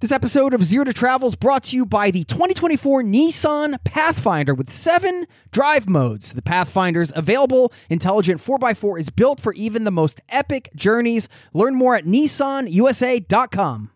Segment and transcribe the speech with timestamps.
[0.00, 4.54] This episode of Zero to Travel is brought to you by the 2024 Nissan Pathfinder
[4.54, 6.32] with seven drive modes.
[6.32, 11.28] The Pathfinder's available intelligent 4x4 is built for even the most epic journeys.
[11.52, 13.90] Learn more at nissanusa.com.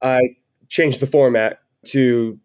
[0.00, 0.20] I
[0.68, 2.38] changed the format to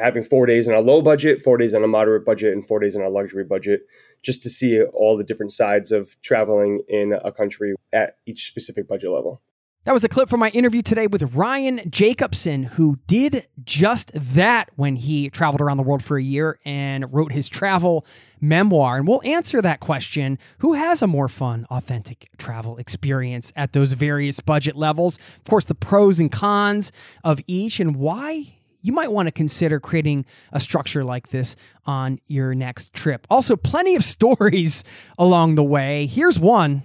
[0.00, 2.80] having four days on a low budget, four days on a moderate budget, and four
[2.80, 3.82] days on a luxury budget,
[4.22, 8.88] just to see all the different sides of traveling in a country at each specific
[8.88, 9.42] budget level.
[9.86, 14.68] That was a clip from my interview today with Ryan Jacobson, who did just that
[14.74, 18.04] when he traveled around the world for a year and wrote his travel
[18.40, 18.96] memoir.
[18.96, 23.92] And we'll answer that question who has a more fun, authentic travel experience at those
[23.92, 25.20] various budget levels?
[25.36, 26.90] Of course, the pros and cons
[27.22, 32.18] of each, and why you might want to consider creating a structure like this on
[32.26, 33.24] your next trip.
[33.30, 34.82] Also, plenty of stories
[35.16, 36.06] along the way.
[36.06, 36.82] Here's one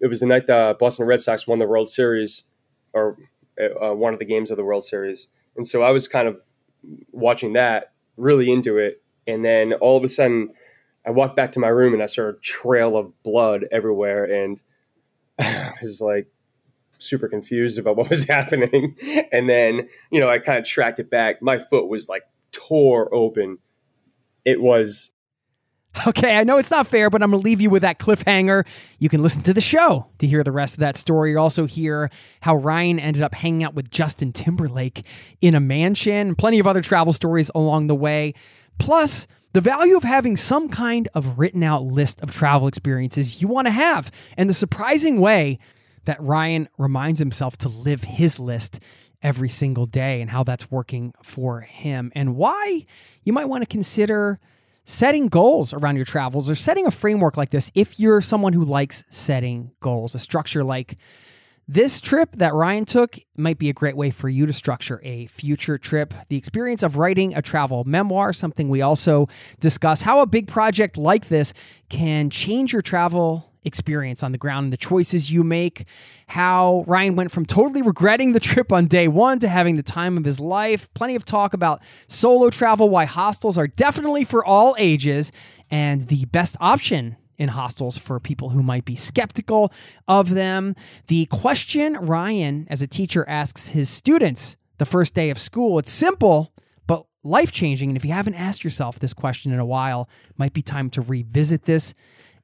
[0.00, 2.44] it was the night the Boston Red Sox won the World Series
[2.92, 3.16] or
[3.60, 5.28] uh, one of the games of the World Series.
[5.56, 6.42] And so I was kind of
[7.12, 9.02] watching that, really into it.
[9.26, 10.50] And then all of a sudden,
[11.06, 14.24] I walked back to my room and I saw a trail of blood everywhere.
[14.24, 14.62] And
[15.38, 16.26] I was like
[16.98, 18.96] super confused about what was happening.
[19.32, 21.42] And then, you know, I kind of tracked it back.
[21.42, 23.58] My foot was like tore open.
[24.44, 25.10] It was
[26.06, 28.64] Okay, I know it's not fair, but I'm going to leave you with that cliffhanger.
[28.98, 31.32] You can listen to the show to hear the rest of that story.
[31.32, 35.04] You'll also hear how Ryan ended up hanging out with Justin Timberlake
[35.40, 38.34] in a mansion, plenty of other travel stories along the way.
[38.78, 43.48] Plus, the value of having some kind of written out list of travel experiences you
[43.48, 45.58] want to have, and the surprising way
[46.04, 48.80] that Ryan reminds himself to live his list
[49.22, 52.86] every single day and how that's working for him, and why
[53.24, 54.38] you might want to consider
[54.90, 58.64] setting goals around your travels or setting a framework like this if you're someone who
[58.64, 60.14] likes setting goals.
[60.14, 60.96] A structure like
[61.68, 65.26] this trip that Ryan took might be a great way for you to structure a
[65.26, 66.12] future trip.
[66.28, 69.28] The experience of writing a travel memoir, something we also
[69.60, 71.52] discuss, how a big project like this
[71.88, 75.86] can change your travel experience on the ground and the choices you make.
[76.28, 80.16] How Ryan went from totally regretting the trip on day one to having the time
[80.16, 80.92] of his life.
[80.94, 85.32] Plenty of talk about solo travel, why hostels are definitely for all ages,
[85.70, 89.72] and the best option in hostels for people who might be skeptical
[90.06, 90.76] of them.
[91.06, 95.90] The question Ryan, as a teacher, asks his students the first day of school it's
[95.90, 96.52] simple,
[96.86, 97.90] but life changing.
[97.90, 101.00] And if you haven't asked yourself this question in a while, might be time to
[101.00, 101.94] revisit this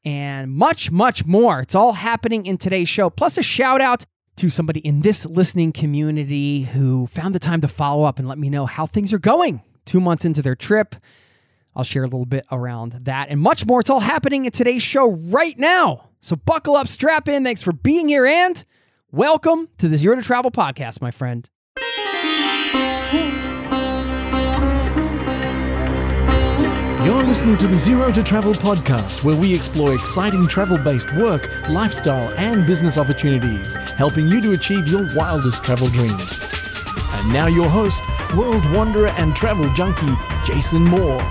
[0.07, 1.61] and much, much more.
[1.61, 3.11] It's all happening in today's show.
[3.11, 4.07] Plus, a shout out
[4.37, 8.39] to somebody in this listening community who found the time to follow up and let
[8.39, 10.95] me know how things are going two months into their trip.
[11.75, 13.81] I'll share a little bit around that and much more.
[13.81, 16.09] It's all happening in today's show right now.
[16.21, 17.43] So buckle up, strap in.
[17.45, 18.65] Thanks for being here and
[19.11, 21.51] welcome to the Zero to Travel podcast, my friend.
[27.07, 31.49] You're listening to the Zero to Travel podcast, where we explore exciting travel based work,
[31.69, 36.41] lifestyle, and business opportunities, helping you to achieve your wildest travel dreams.
[37.13, 38.03] And now, your host,
[38.37, 40.13] world wanderer and travel junkie,
[40.45, 41.23] Jason Moore.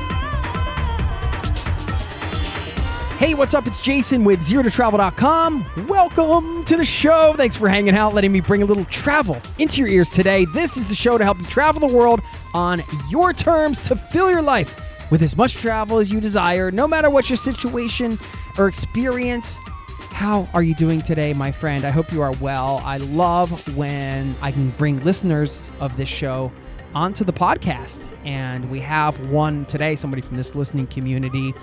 [3.19, 3.67] Hey, what's up?
[3.67, 5.87] It's Jason with ZeroToTravel.com.
[5.89, 7.33] Welcome to the show.
[7.35, 10.45] Thanks for hanging out, letting me bring a little travel into your ears today.
[10.45, 12.21] This is the show to help you travel the world
[12.53, 14.83] on your terms to fill your life
[15.15, 18.19] with as much travel as you desire, no matter what your situation
[18.57, 19.57] or experience.
[20.11, 21.85] How are you doing today, my friend?
[21.85, 22.81] I hope you are well.
[22.83, 26.51] I love when I can bring listeners of this show
[26.93, 28.05] onto the podcast.
[28.25, 31.53] And we have one today, somebody from this listening community.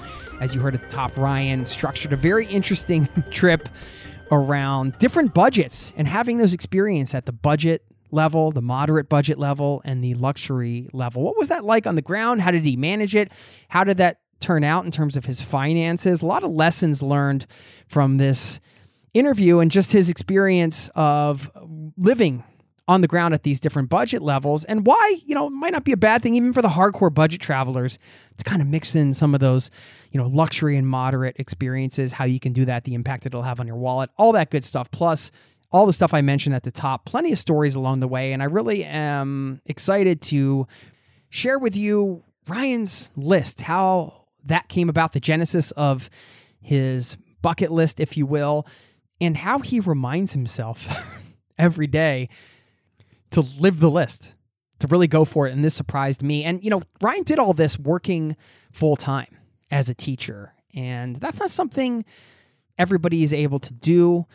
[0.41, 3.69] As you heard at the top, Ryan structured a very interesting trip
[4.31, 9.83] around different budgets and having those experience at the budget level, the moderate budget level,
[9.85, 11.23] and the luxury level.
[11.23, 12.43] What was that like on the ground?
[12.43, 13.33] How did he manage it?
[13.69, 16.23] How did that turn out in terms of his finances?
[16.23, 17.47] A lot of lessons learned
[17.89, 18.61] from this
[19.15, 21.51] interview and just his experience of
[21.97, 22.45] living
[22.89, 25.85] on the ground at these different budget levels and why, you know, it might not
[25.85, 27.99] be a bad thing even for the hardcore budget travelers
[28.39, 29.71] to kind of mix in some of those,
[30.11, 33.61] you know, luxury and moderate experiences, how you can do that, the impact it'll have
[33.61, 34.91] on your wallet, all that good stuff.
[34.91, 35.31] Plus,
[35.73, 38.33] all the stuff I mentioned at the top, plenty of stories along the way.
[38.33, 40.67] And I really am excited to
[41.31, 46.11] share with you Ryan's list, how that came about, the genesis of
[46.61, 48.67] his bucket list, if you will,
[49.21, 51.25] and how he reminds himself
[51.59, 52.29] every day
[53.31, 54.35] to live the list,
[54.81, 55.53] to really go for it.
[55.53, 56.45] And this surprised me.
[56.45, 58.37] And, you know, Ryan did all this working
[58.73, 59.39] full time
[59.71, 60.53] as a teacher.
[60.75, 62.05] And that's not something
[62.79, 64.27] everybody is able to do.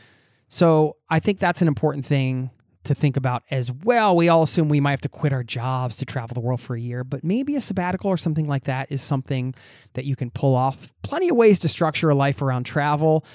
[0.48, 2.50] So I think that's an important thing
[2.88, 4.16] to think about as well.
[4.16, 6.76] We all assume we might have to quit our jobs to travel the world for
[6.76, 9.54] a year, but maybe a sabbatical or something like that is something
[9.94, 10.92] that you can pull off.
[11.04, 13.26] Plenty of ways to structure a life around travel.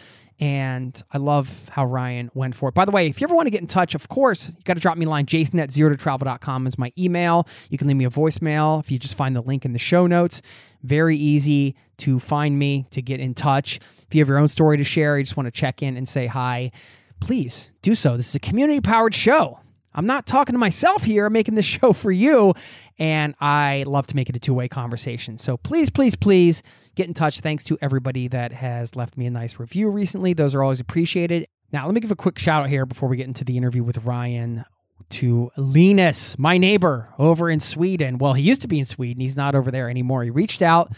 [0.40, 2.74] And I love how Ryan went for it.
[2.74, 4.74] By the way, if you ever want to get in touch, of course, you got
[4.74, 5.26] to drop me a line.
[5.26, 7.46] Jason at zero to travel.com is my email.
[7.68, 10.08] You can leave me a voicemail if you just find the link in the show
[10.08, 10.42] notes.
[10.82, 13.78] Very easy to find me, to get in touch.
[14.08, 16.08] If you have your own story to share, you just want to check in and
[16.08, 16.72] say hi,
[17.22, 18.16] please do so.
[18.16, 19.60] This is a community powered show.
[19.94, 22.54] I'm not talking to myself here, I'm making this show for you.
[22.98, 25.38] And I love to make it a two way conversation.
[25.38, 26.64] So please, please, please
[26.96, 27.38] get in touch.
[27.40, 30.32] Thanks to everybody that has left me a nice review recently.
[30.32, 31.46] Those are always appreciated.
[31.72, 33.84] Now, let me give a quick shout out here before we get into the interview
[33.84, 34.64] with Ryan
[35.10, 38.18] to Linus, my neighbor over in Sweden.
[38.18, 39.20] Well, he used to be in Sweden.
[39.20, 40.24] He's not over there anymore.
[40.24, 40.92] He reached out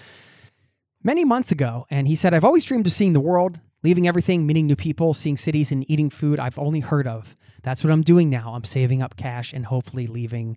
[1.03, 4.47] many months ago and he said, I've always dreamed of seeing the world, leaving everything,
[4.47, 7.37] meeting new people, seeing cities, and eating food I've only heard of.
[7.63, 8.55] That's what I'm doing now.
[8.55, 10.57] I'm saving up cash and hopefully leaving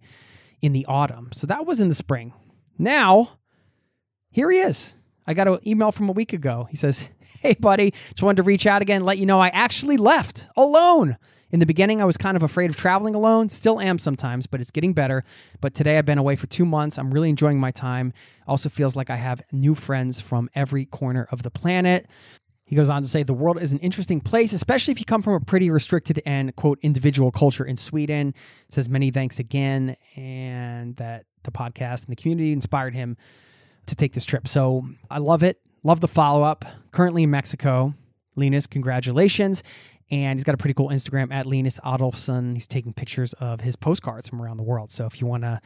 [0.61, 1.29] in the autumn.
[1.33, 2.33] So that was in the spring.
[2.77, 3.31] Now,
[4.31, 4.95] here he is.
[5.27, 6.67] I got an email from a week ago.
[6.71, 7.09] He says,
[7.41, 11.17] Hey, buddy, just wanted to reach out again, let you know I actually left alone.
[11.49, 14.59] In the beginning, I was kind of afraid of traveling alone, still am sometimes, but
[14.59, 15.23] it's getting better.
[15.61, 16.97] But today I've been away for two months.
[16.97, 18.11] I'm really enjoying my time.
[18.47, 22.07] Also feels like I have new friends from every corner of the planet.
[22.67, 25.21] He goes on to say the world is an interesting place, especially if you come
[25.21, 28.33] from a pretty restricted and quote individual culture in Sweden.
[28.69, 33.15] Says many thanks again, and that the podcast and the community inspired him
[33.85, 34.49] to take this trip.
[34.49, 35.61] So I love it.
[35.83, 36.65] Love the follow up.
[36.91, 37.93] Currently in Mexico.
[38.35, 39.63] Linus, congratulations.
[40.11, 42.53] And he's got a pretty cool Instagram at Linus Adolfsson.
[42.53, 44.91] He's taking pictures of his postcards from around the world.
[44.91, 45.61] So if you want to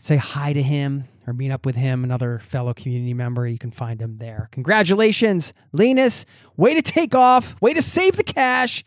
[0.00, 3.70] say hi to him or meet up with him, another fellow community member, you can
[3.70, 4.48] find him there.
[4.50, 6.26] Congratulations, Linus.
[6.56, 7.54] Way to take off.
[7.60, 8.82] Way to save the cash.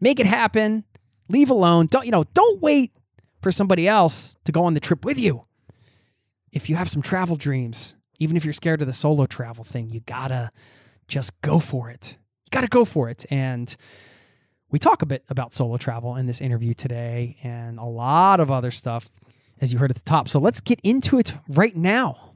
[0.00, 0.84] Make it happen.
[1.28, 1.86] Leave alone.
[1.86, 2.92] Don't, you know, don't wait
[3.42, 5.44] for somebody else to go on the trip with you.
[6.52, 9.90] If you have some travel dreams, even if you're scared of the solo travel thing,
[9.90, 10.52] you gotta
[11.08, 12.16] just go for it.
[12.44, 13.26] You gotta go for it.
[13.28, 13.74] And
[14.70, 18.50] we talk a bit about solo travel in this interview today and a lot of
[18.50, 19.10] other stuff,
[19.60, 20.28] as you heard at the top.
[20.28, 22.32] So let's get into it right now.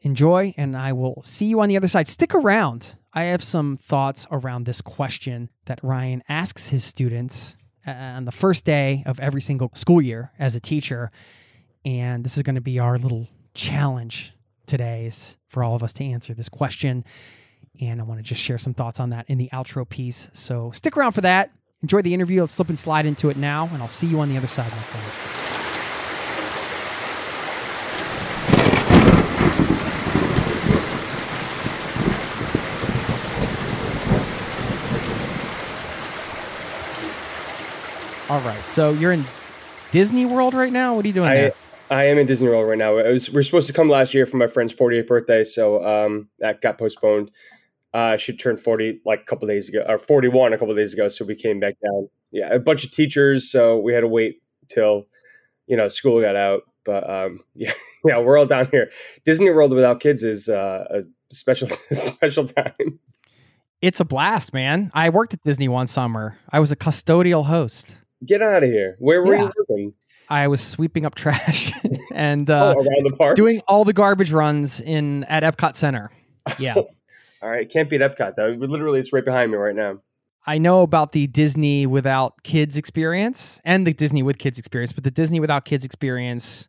[0.00, 2.08] Enjoy, and I will see you on the other side.
[2.08, 2.96] Stick around.
[3.12, 8.32] I have some thoughts around this question that Ryan asks his students uh, on the
[8.32, 11.10] first day of every single school year as a teacher.
[11.84, 14.32] And this is going to be our little challenge
[14.66, 17.04] today is for all of us to answer this question.
[17.80, 20.28] And I want to just share some thoughts on that in the outro piece.
[20.32, 21.50] So stick around for that.
[21.82, 22.40] Enjoy the interview.
[22.40, 24.70] Let's slip and slide into it now, and I'll see you on the other side,
[24.70, 25.41] my friend.
[38.32, 38.64] All right.
[38.64, 39.26] So you're in
[39.90, 40.94] Disney World right now.
[40.94, 41.52] What are you doing I, there?
[41.90, 42.96] I am in Disney World right now.
[42.96, 45.84] It was, we are supposed to come last year for my friend's 40th birthday, so
[45.84, 47.30] um, that got postponed.
[47.92, 51.10] Uh, she turned 40 like a couple days ago, or 41 a couple days ago,
[51.10, 52.08] so we came back down.
[52.30, 55.08] Yeah, a bunch of teachers, so we had to wait till
[55.66, 56.62] you know school got out.
[56.86, 58.90] But um, yeah, yeah, we're all down here.
[59.26, 61.02] Disney World without kids is uh, a
[61.34, 62.98] special special time.
[63.82, 64.90] It's a blast, man.
[64.94, 66.38] I worked at Disney one summer.
[66.48, 67.96] I was a custodial host.
[68.24, 68.96] Get out of here.
[68.98, 69.42] Where were Yeah.
[69.44, 69.94] you working?
[70.28, 71.72] I was sweeping up trash
[72.14, 73.36] and Oh, uh, around the park.
[73.36, 76.10] doing all the garbage runs in at Epcot Center.
[76.58, 76.74] Yeah.
[76.74, 78.50] All right, can't beat Epcot though.
[78.58, 80.00] Literally, it's right behind me right now.
[80.46, 85.04] I know about the Disney without kids experience and the Disney with kids experience, but
[85.04, 86.68] the Disney without kids experience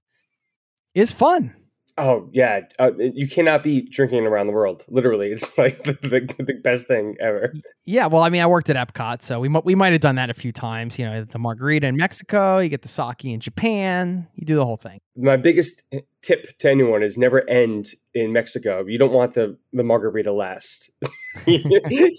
[0.94, 1.56] is fun.
[1.96, 4.84] Oh yeah, uh, you cannot be drinking around the world.
[4.88, 7.54] Literally, it's like the, the, the, best thing ever.
[7.86, 10.32] Yeah, well, I mean, I worked at Epcot, so we we might have done that
[10.32, 10.98] a few times.
[10.98, 14.66] You know, the margarita in Mexico, you get the sake in Japan, you do the
[14.66, 15.00] whole thing.
[15.16, 15.84] My biggest
[16.24, 18.84] tip to anyone is never end in Mexico.
[18.88, 20.90] You don't want the the margarita last.
[21.46, 21.62] you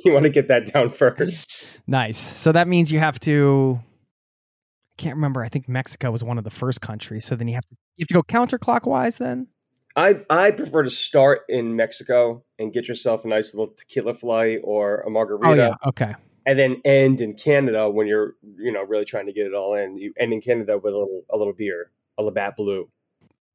[0.07, 1.53] want to get that down first.
[1.87, 2.17] Nice.
[2.17, 5.45] So that means you have to I can't remember.
[5.45, 7.27] I think Mexico was one of the first countries.
[7.27, 9.49] So then you have to you have to go counterclockwise then?
[9.97, 14.61] I I prefer to start in Mexico and get yourself a nice little tequila flight
[14.65, 15.49] or a oh, margarita.
[15.49, 16.15] Oh yeah, okay.
[16.47, 19.75] And then end in Canada when you're you know really trying to get it all
[19.75, 19.97] in.
[19.97, 22.89] You end in Canada with a little a little beer, a Labatt Blue.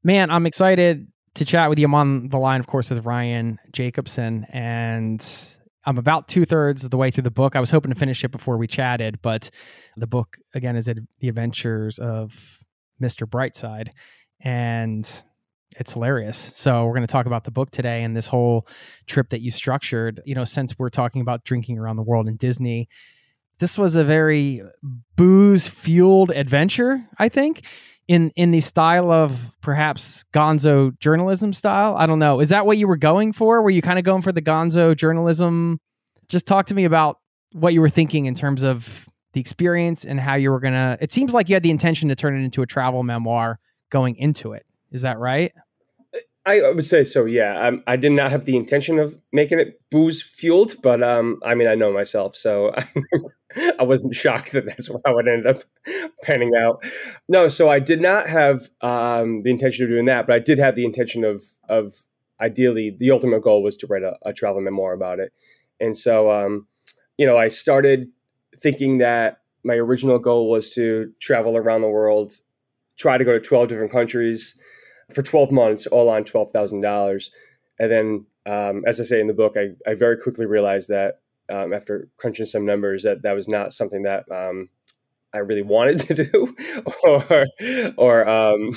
[0.04, 1.86] Man, I'm excited to chat with you.
[1.86, 5.26] I'm on the line, of course, with Ryan Jacobson, and
[5.86, 7.58] I'm about two thirds of the way through the book.
[7.58, 9.50] I was hoping to finish it before we chatted, but
[9.98, 12.62] the book again is the adventures of
[13.02, 13.28] Mr.
[13.28, 13.90] Brightside,
[14.40, 15.24] and
[15.80, 16.52] it's hilarious.
[16.56, 18.68] So we're going to talk about the book today and this whole
[19.08, 20.22] trip that you structured.
[20.26, 22.90] You know, since we're talking about drinking around the world in Disney,
[23.60, 24.62] this was a very
[25.16, 27.06] booze fueled adventure.
[27.18, 27.66] I think
[28.10, 31.96] in in the style of perhaps Gonzo journalism style.
[31.96, 32.40] I don't know.
[32.40, 33.62] Is that what you were going for?
[33.62, 35.80] Were you kind of going for the Gonzo journalism?
[36.28, 37.20] Just talk to me about
[37.54, 40.98] what you were thinking in terms of the experience and how you were gonna.
[41.00, 43.60] It seems like you had the intention to turn it into a travel memoir
[43.92, 44.66] going into it.
[44.92, 45.52] Is that right?
[46.46, 47.26] I would say so.
[47.26, 51.40] Yeah, I'm, I did not have the intention of making it booze fueled, but um,
[51.44, 52.74] I mean, I know myself, so
[53.80, 55.64] I wasn't shocked that that's how it ended up
[56.24, 56.84] panning out.
[57.28, 60.60] No, so I did not have um, the intention of doing that, but I did
[60.60, 61.94] have the intention of of
[62.42, 65.34] ideally the ultimate goal was to write a, a travel memoir about it,
[65.80, 66.68] and so um,
[67.18, 68.08] you know, I started
[68.58, 72.32] thinking that my original goal was to travel around the world,
[72.98, 74.56] try to go to twelve different countries
[75.14, 77.30] for 12 months, all on $12,000.
[77.80, 81.22] And then, um, as I say in the book, I, I very quickly realized that
[81.50, 84.70] um, after crunching some numbers, that that was not something that um,
[85.34, 86.56] I really wanted to do,
[87.04, 87.46] or
[87.98, 88.72] or um,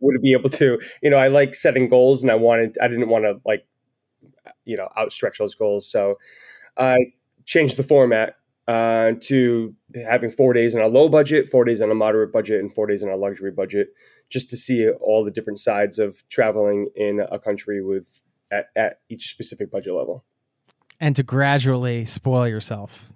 [0.00, 0.80] would be able to.
[1.02, 3.66] You know, I like setting goals, and I wanted, I didn't want to like,
[4.64, 5.90] you know, outstretch those goals.
[5.90, 6.16] So
[6.76, 6.98] I
[7.44, 9.74] changed the format uh, to
[10.08, 12.86] having four days on a low budget, four days on a moderate budget, and four
[12.86, 13.88] days on a luxury budget
[14.30, 19.00] just to see all the different sides of traveling in a country with at, at
[19.08, 20.24] each specific budget level.
[21.00, 23.12] And to gradually spoil yourself.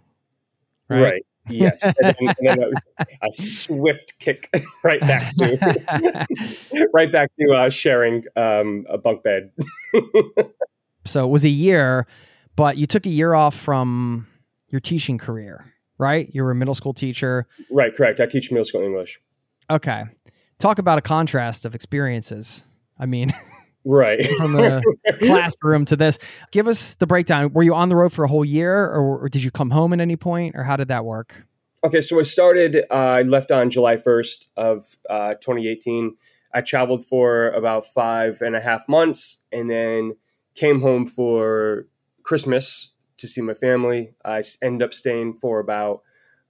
[0.90, 1.26] Right, right.
[1.49, 1.83] yes.
[1.83, 2.59] And then, and then
[2.99, 4.50] a, a, swift kick
[4.85, 6.26] right back to
[6.95, 9.52] right back to uh, sharing um, a bunk bed.
[11.05, 12.07] So it was a year
[12.59, 14.26] but you took a year off from
[14.69, 18.65] your teaching career right you were a middle school teacher right correct i teach middle
[18.65, 19.21] school english
[19.71, 20.05] okay
[20.59, 22.63] talk about a contrast of experiences.
[22.99, 23.33] I mean,
[23.85, 24.83] right from the
[25.21, 26.19] classroom to this.
[26.51, 27.53] Give us the breakdown.
[27.53, 29.93] Were you on the road for a whole year, or, or did you come home
[29.93, 31.47] at any point, or how did that work?
[31.85, 32.85] Okay, so I started.
[32.91, 36.17] Uh, I left on July first of uh, 2018.
[36.53, 40.17] I traveled for about five and a half months, and then
[40.55, 41.87] came home for
[42.25, 44.15] Christmas to see my family.
[44.25, 46.03] I end up staying for about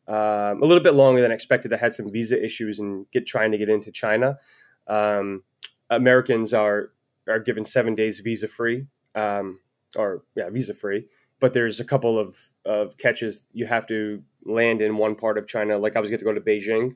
[0.09, 1.73] um, a little bit longer than expected.
[1.73, 4.39] I had some visa issues and get trying to get into China.
[4.87, 5.43] Um,
[5.91, 6.93] Americans are
[7.29, 9.59] are given seven days visa free, um,
[9.97, 11.05] or yeah, visa free.
[11.41, 13.43] But there's a couple of of catches.
[13.53, 15.79] You have to land in one part of China.
[15.79, 16.95] Like I was going to go to Beijing,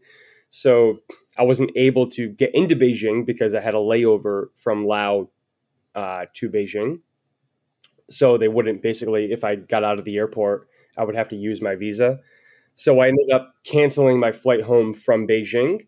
[0.49, 0.99] so
[1.38, 5.29] I wasn't able to get into Beijing because I had a layover from Lao
[5.95, 7.00] uh, to Beijing.
[8.11, 11.37] So they wouldn't basically, if I got out of the airport, I would have to
[11.37, 12.18] use my visa.
[12.75, 15.87] So I ended up canceling my flight home from Beijing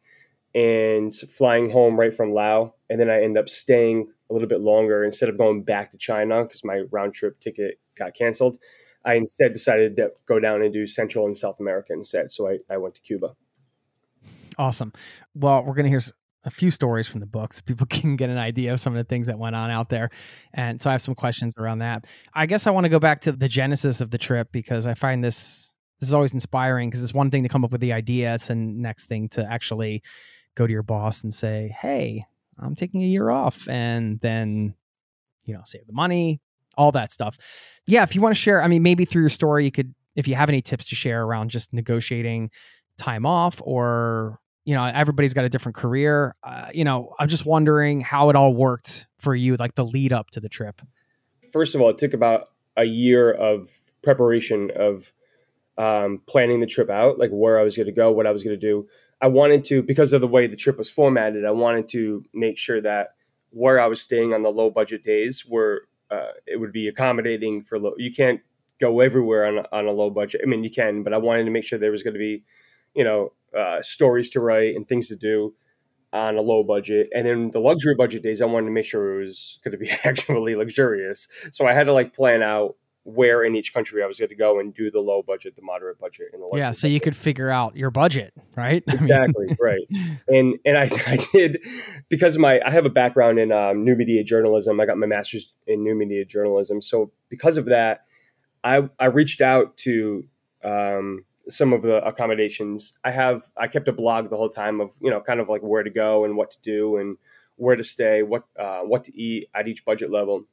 [0.55, 2.71] and flying home right from Laos.
[2.89, 5.99] And then I ended up staying a little bit longer instead of going back to
[5.99, 8.59] China because my round trip ticket got canceled.
[9.05, 12.31] I instead decided to go down and do Central and South America instead.
[12.31, 13.35] So I, I went to Cuba.
[14.57, 14.93] Awesome.
[15.35, 16.01] Well, we're going to hear
[16.45, 17.61] a few stories from the books.
[17.61, 20.11] People can get an idea of some of the things that went on out there.
[20.53, 22.07] And so I have some questions around that.
[22.35, 24.95] I guess I want to go back to the genesis of the trip because I
[24.95, 25.71] find this
[26.01, 28.49] this is always inspiring because it's one thing to come up with the idea, it's
[28.49, 30.03] the next thing to actually
[30.55, 32.25] go to your boss and say, "Hey,
[32.59, 34.75] I'm taking a year off," and then
[35.45, 36.41] you know save the money,
[36.77, 37.39] all that stuff.
[37.87, 40.27] Yeah, if you want to share, I mean, maybe through your story, you could, if
[40.27, 42.51] you have any tips to share around just negotiating
[42.99, 47.47] time off or you know everybody's got a different career uh, you know i'm just
[47.47, 50.81] wondering how it all worked for you like the lead up to the trip
[51.53, 53.71] first of all it took about a year of
[54.03, 55.13] preparation of
[55.77, 58.45] um, planning the trip out, like where I was going to go, what I was
[58.45, 58.87] going to do.
[59.21, 62.59] I wanted to, because of the way the trip was formatted, I wanted to make
[62.59, 63.15] sure that
[63.51, 67.63] where I was staying on the low budget days were uh, it would be accommodating
[67.63, 67.95] for low.
[67.97, 68.41] You can't
[68.81, 70.43] go everywhere on on a low budget.
[70.45, 72.45] I mean, you can, but I wanted to make sure there was going to be,
[72.95, 75.55] you know, uh, stories to write and things to do
[76.13, 77.09] on a low budget.
[77.15, 79.79] And then the luxury budget days, I wanted to make sure it was going to
[79.79, 81.29] be actually luxurious.
[81.53, 84.35] So I had to like plan out where in each country I was going to
[84.35, 86.71] go and do the low budget, the moderate budget, and the luxury yeah.
[86.71, 88.83] So you could figure out your budget, right?
[88.95, 89.87] Exactly, right.
[90.29, 91.63] And and I, I did
[92.09, 94.81] because of my I have a background in um, new media journalism.
[94.81, 96.81] I got my master's in new media journalism.
[96.81, 98.05] So because of that,
[98.63, 100.25] I I reached out to
[100.63, 102.99] um, some of the accommodations.
[103.05, 105.63] I have I kept a blog the whole time of you know kind of like
[105.63, 107.17] where to go and what to do and
[107.57, 110.45] where to stay, what uh, what to eat at each budget level.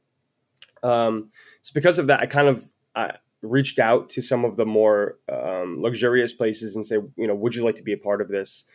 [0.84, 1.30] Um,
[1.62, 5.18] so because of that, I kind of I reached out to some of the more
[5.32, 8.28] um, luxurious places and say, you know, would you like to be a part of
[8.28, 8.66] this?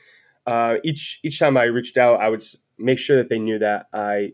[0.47, 2.45] Uh, each each time I reached out, I would
[2.79, 4.33] make sure that they knew that I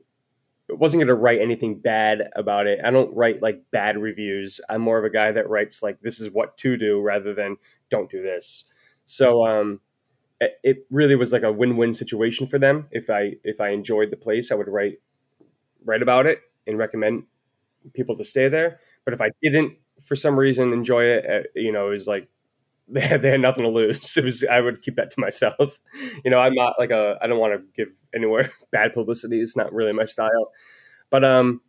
[0.79, 2.81] wasn't going to write anything bad about it.
[2.85, 4.61] I don't write like bad reviews.
[4.69, 7.57] I'm more of a guy that writes like this is what to do rather than
[7.91, 8.65] don't do this.
[9.05, 9.81] So um,
[10.63, 12.87] it, really was like a win-win situation for them.
[12.91, 14.99] If I if I enjoyed the place, I would write
[15.85, 17.25] write about it and recommend
[17.95, 18.81] people to stay there.
[19.05, 19.75] But if I didn't,
[20.05, 22.29] for some reason, enjoy it, uh, you know, it was like
[22.89, 24.17] they had, they had nothing to lose.
[24.17, 25.81] It was I would keep that to myself.
[26.25, 29.41] You know, I'm not like a I don't want to give anywhere bad publicity.
[29.41, 30.53] It's not really my style.
[31.11, 31.61] But um,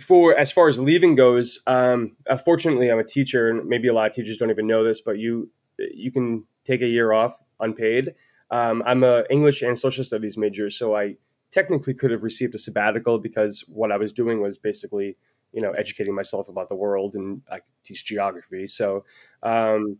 [0.00, 3.92] for as far as leaving goes, um, uh, fortunately, I'm a teacher, and maybe a
[3.94, 7.38] lot of teachers don't even know this, but you you can take a year off
[7.60, 8.14] unpaid.
[8.50, 11.16] Um, I'm a English and social studies major, so I
[11.50, 15.16] technically could have received a sabbatical because what I was doing was basically
[15.52, 18.68] you know educating myself about the world and I teach geography.
[18.68, 19.04] So,
[19.42, 19.98] um,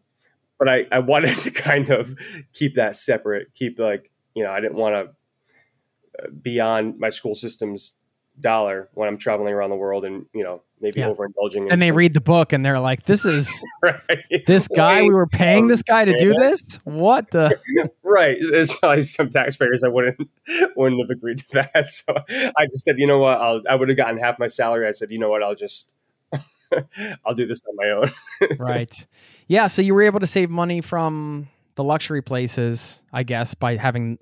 [0.59, 2.15] but I, I wanted to kind of
[2.53, 3.55] keep that separate.
[3.55, 7.95] Keep like you know I didn't want to uh, beyond my school system's
[8.41, 11.09] dollar when I'm traveling around the world and you know maybe yeah.
[11.09, 11.69] overindulging.
[11.71, 14.45] And they read the book and they're like, "This is right.
[14.47, 15.03] this guy.
[15.03, 16.79] we were paying this guy to do this.
[16.85, 17.59] What the?"
[18.03, 18.37] right.
[18.51, 20.29] There's probably some taxpayers I wouldn't
[20.77, 21.91] wouldn't have agreed to that.
[21.91, 23.39] So I just said, you know what?
[23.41, 24.87] I'll, I would have gotten half my salary.
[24.87, 25.43] I said, you know what?
[25.43, 25.95] I'll just
[27.27, 28.59] I'll do this on my own.
[28.59, 29.07] right.
[29.47, 29.67] Yeah.
[29.67, 34.19] So you were able to save money from the luxury places, I guess, by having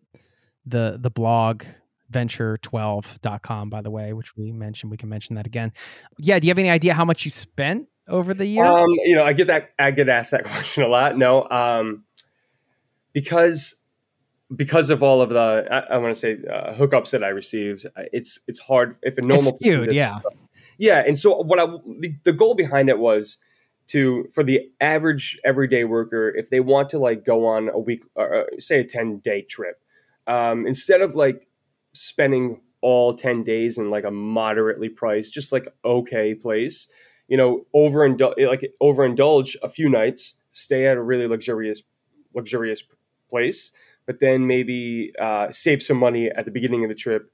[0.67, 1.65] the the blog
[2.13, 5.73] venture12.com by the way which we mentioned we can mention that again
[6.19, 9.15] yeah do you have any idea how much you spent over the year um you
[9.15, 12.05] know i get that i get asked that question a lot no um
[13.13, 13.81] because
[14.55, 17.87] because of all of the i, I want to say uh, hookups that i received
[18.13, 20.21] it's it's hard if a normal it's skewed, yeah
[20.79, 21.67] yeah and so what i
[22.01, 23.39] the, the goal behind it was
[23.87, 28.05] to for the average everyday worker if they want to like go on a week
[28.15, 29.81] or uh, say a 10 day trip
[30.27, 31.47] um, instead of like
[31.93, 36.89] spending all 10 days in like a moderately priced, just like okay place,
[37.29, 41.83] you know, over like overindulge a few nights, stay at a really luxurious,
[42.35, 42.83] luxurious
[43.29, 43.73] place,
[44.07, 47.31] but then maybe uh, save some money at the beginning of the trip.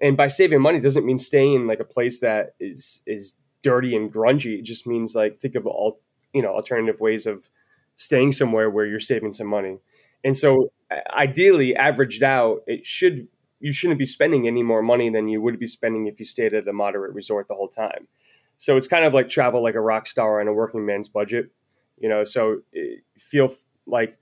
[0.00, 3.96] And by saving money doesn't mean staying in like a place that is is dirty
[3.96, 4.58] and grungy.
[4.58, 6.00] It just means like think of all
[6.32, 7.48] you know alternative ways of
[7.96, 9.78] staying somewhere where you're saving some money.
[10.24, 10.72] And so
[11.10, 13.28] ideally averaged out, it should
[13.60, 16.54] you shouldn't be spending any more money than you would be spending if you stayed
[16.54, 18.08] at a moderate resort the whole time.
[18.58, 21.50] So it's kind of like travel like a rock star on a working man's budget,
[21.98, 22.24] you know.
[22.24, 23.52] So eh, feel
[23.86, 24.18] like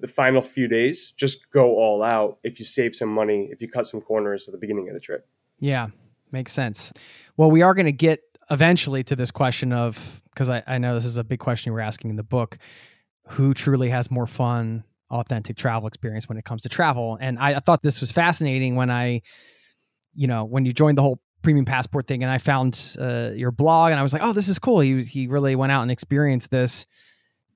[0.00, 2.38] the final few days, just go all out.
[2.44, 5.00] If you save some money, if you cut some corners at the beginning of the
[5.00, 5.26] trip.
[5.58, 5.88] Yeah,
[6.30, 6.92] makes sense.
[7.36, 10.94] Well, we are going to get eventually to this question of because I, I know
[10.94, 12.58] this is a big question you were asking in the book
[13.28, 17.16] who truly has more fun authentic travel experience when it comes to travel.
[17.20, 19.22] And I, I thought this was fascinating when I,
[20.14, 23.50] you know, when you joined the whole premium passport thing and I found uh, your
[23.50, 24.80] blog and I was like, oh, this is cool.
[24.80, 26.86] He, he really went out and experienced this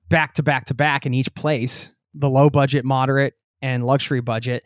[0.09, 4.63] back to back to back in each place, the low budget, moderate, and luxury budget.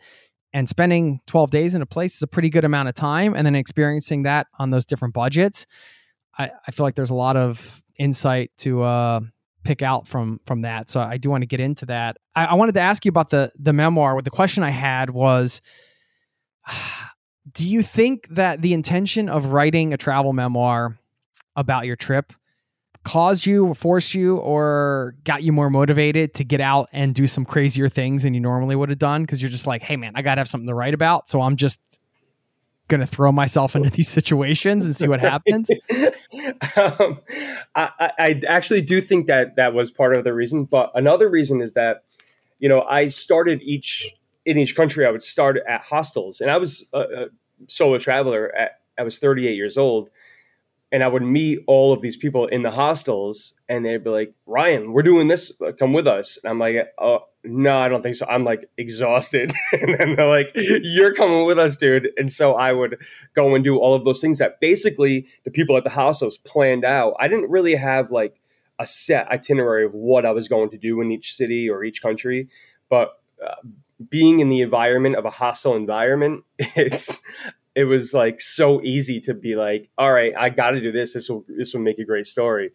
[0.52, 3.34] And spending 12 days in a place is a pretty good amount of time.
[3.34, 5.66] And then experiencing that on those different budgets,
[6.38, 9.20] I, I feel like there's a lot of insight to uh,
[9.64, 10.90] pick out from from that.
[10.90, 12.18] So I do want to get into that.
[12.36, 14.14] I, I wanted to ask you about the the memoir.
[14.14, 15.60] What The question I had was,
[17.52, 20.98] do you think that the intention of writing a travel memoir
[21.56, 22.32] about your trip
[23.04, 27.44] caused you, forced you, or got you more motivated to get out and do some
[27.44, 29.22] crazier things than you normally would have done?
[29.22, 31.28] Because you're just like, hey man, I gotta have something to write about.
[31.28, 31.78] So I'm just
[32.88, 35.70] going to throw myself into these situations and see what happens?
[36.76, 37.20] um,
[37.74, 41.60] I, I, actually do think that that was part of the reason, but another reason
[41.60, 42.04] is that
[42.58, 44.14] you know I started each
[44.44, 45.06] in each country.
[45.06, 47.26] I would start at hostels, and I was a, uh,
[47.68, 50.10] solo traveler at I was 38 years old
[50.94, 54.32] and I would meet all of these people in the hostels, and they'd be like,
[54.46, 55.50] "Ryan, we're doing this.
[55.76, 59.52] Come with us." And I'm like, "Oh, no, I don't think so." I'm like exhausted,
[59.72, 63.02] and then they're like, "You're coming with us, dude." And so I would
[63.34, 66.84] go and do all of those things that basically the people at the hostels planned
[66.84, 67.14] out.
[67.18, 68.40] I didn't really have like
[68.78, 72.02] a set itinerary of what I was going to do in each city or each
[72.02, 72.48] country,
[72.88, 73.56] but uh,
[74.10, 77.18] being in the environment of a hostile environment, it's
[77.74, 81.14] it was like so easy to be like, all right, I got to do this.
[81.14, 82.70] This will this will make a great story.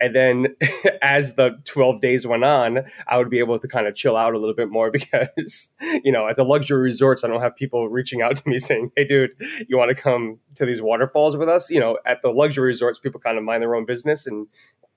[0.00, 0.56] And then
[1.02, 4.34] as the 12 days went on, I would be able to kind of chill out
[4.34, 5.70] a little bit more because,
[6.02, 8.90] you know, at the luxury resorts, I don't have people reaching out to me saying,
[8.96, 9.30] hey, dude,
[9.68, 11.70] you want to come to these waterfalls with us?
[11.70, 14.46] You know, at the luxury resorts, people kind of mind their own business and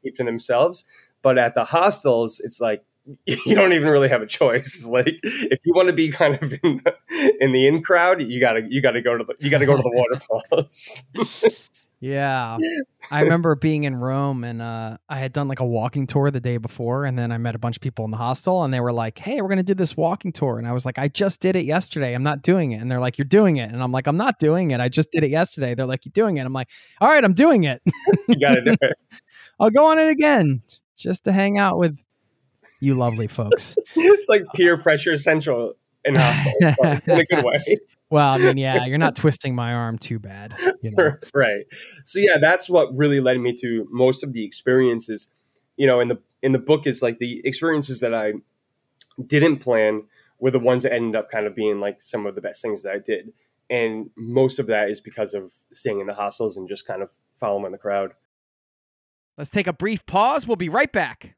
[0.04, 0.86] keep to themselves.
[1.22, 2.84] But at the hostels, it's like,
[3.26, 4.76] you don't even really have a choice.
[4.76, 6.94] It's like if you want to be kind of in the,
[7.40, 9.82] in the in crowd, you gotta you gotta go to the you gotta go to
[9.82, 11.04] the waterfalls.
[12.00, 12.58] yeah,
[13.10, 16.42] I remember being in Rome and uh, I had done like a walking tour the
[16.42, 18.82] day before, and then I met a bunch of people in the hostel, and they
[18.82, 21.40] were like, "Hey, we're gonna do this walking tour," and I was like, "I just
[21.40, 22.14] did it yesterday.
[22.14, 24.40] I'm not doing it," and they're like, "You're doing it," and I'm like, "I'm not
[24.40, 24.82] doing it.
[24.82, 27.34] I just did it yesterday." They're like, "You're doing it." I'm like, "All right, I'm
[27.34, 27.82] doing it.
[28.28, 28.98] you gotta do it.
[29.60, 30.62] I'll go on it again."
[30.98, 31.96] Just to hang out with
[32.80, 33.76] you lovely folks.
[33.96, 35.74] it's like peer pressure central
[36.06, 36.54] in hostel,
[37.08, 37.80] in a good way.
[38.10, 40.56] Well, I mean, yeah, you're not twisting my arm too bad.
[40.82, 41.16] You know?
[41.34, 41.66] right.
[42.04, 45.30] So yeah, that's what really led me to most of the experiences.
[45.76, 48.34] You know, in the in the book is like the experiences that I
[49.26, 50.04] didn't plan
[50.40, 52.84] were the ones that ended up kind of being like some of the best things
[52.84, 53.34] that I did.
[53.70, 57.14] And most of that is because of staying in the hostels and just kind of
[57.36, 58.14] following the crowd.
[59.38, 60.48] Let's take a brief pause.
[60.48, 61.37] We'll be right back.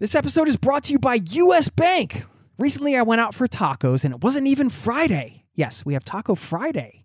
[0.00, 2.24] This episode is brought to you by US Bank.
[2.56, 5.44] Recently, I went out for tacos and it wasn't even Friday.
[5.56, 7.04] Yes, we have Taco Friday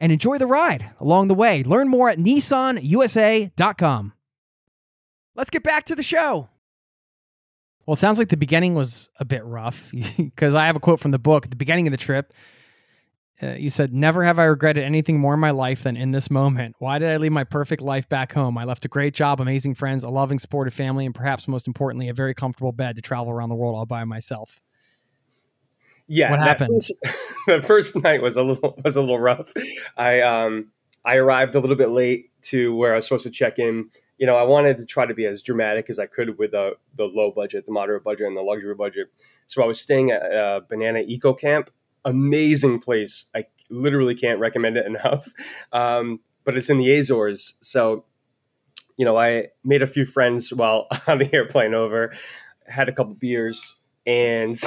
[0.00, 1.62] and enjoy the ride along the way.
[1.62, 4.12] Learn more at nissanusa.com.
[5.34, 6.48] Let's get back to the show.
[7.86, 11.00] Well, it sounds like the beginning was a bit rough because I have a quote
[11.00, 12.34] from the book at the beginning of the trip.
[13.40, 16.30] Uh, you said, Never have I regretted anything more in my life than in this
[16.30, 16.74] moment.
[16.80, 18.58] Why did I leave my perfect life back home?
[18.58, 22.08] I left a great job, amazing friends, a loving, supportive family, and perhaps most importantly,
[22.08, 24.60] a very comfortable bed to travel around the world all by myself.
[26.08, 26.74] Yeah, what happened?
[26.74, 26.92] First,
[27.46, 29.52] the first night was a little was a little rough.
[29.96, 30.68] I um
[31.04, 33.90] I arrived a little bit late to where I was supposed to check in.
[34.18, 36.72] You know, I wanted to try to be as dramatic as I could with the
[36.96, 39.08] the low budget, the moderate budget, and the luxury budget.
[39.46, 41.70] So I was staying at Banana Eco Camp
[42.04, 43.26] amazing place.
[43.34, 45.28] I literally can't recommend it enough.
[45.72, 47.54] Um, but it's in the Azores.
[47.60, 48.04] So
[48.96, 52.12] you know, I made a few friends while on the airplane over,
[52.66, 54.60] had a couple beers, and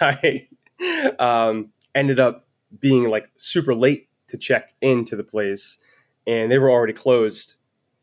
[0.00, 0.46] I
[1.18, 2.46] um, ended up
[2.80, 5.78] being like super late to check into the place,
[6.26, 7.54] and they were already closed.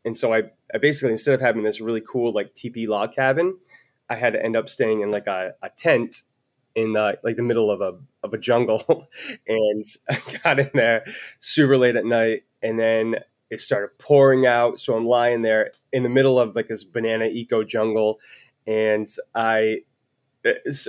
[0.04, 3.56] And so I, I basically instead of having this really cool like teepee log cabin,
[4.08, 6.22] I had to end up staying in like a, a tent
[6.74, 9.08] in the like the middle of a of a jungle,
[9.48, 11.04] and I got in there
[11.40, 13.16] super late at night, and then
[13.50, 14.78] it started pouring out.
[14.78, 18.20] So I'm lying there in the middle of like this banana eco jungle,
[18.66, 19.78] and I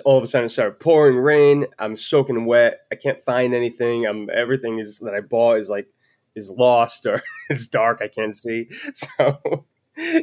[0.06, 1.65] all of a sudden it started pouring rain.
[1.80, 2.82] I'm soaking wet.
[2.91, 4.06] I can't find anything.
[4.06, 5.88] I'm everything is that I bought is like
[6.36, 8.02] is lost or it's dark.
[8.02, 8.70] I can't see.
[8.93, 9.65] So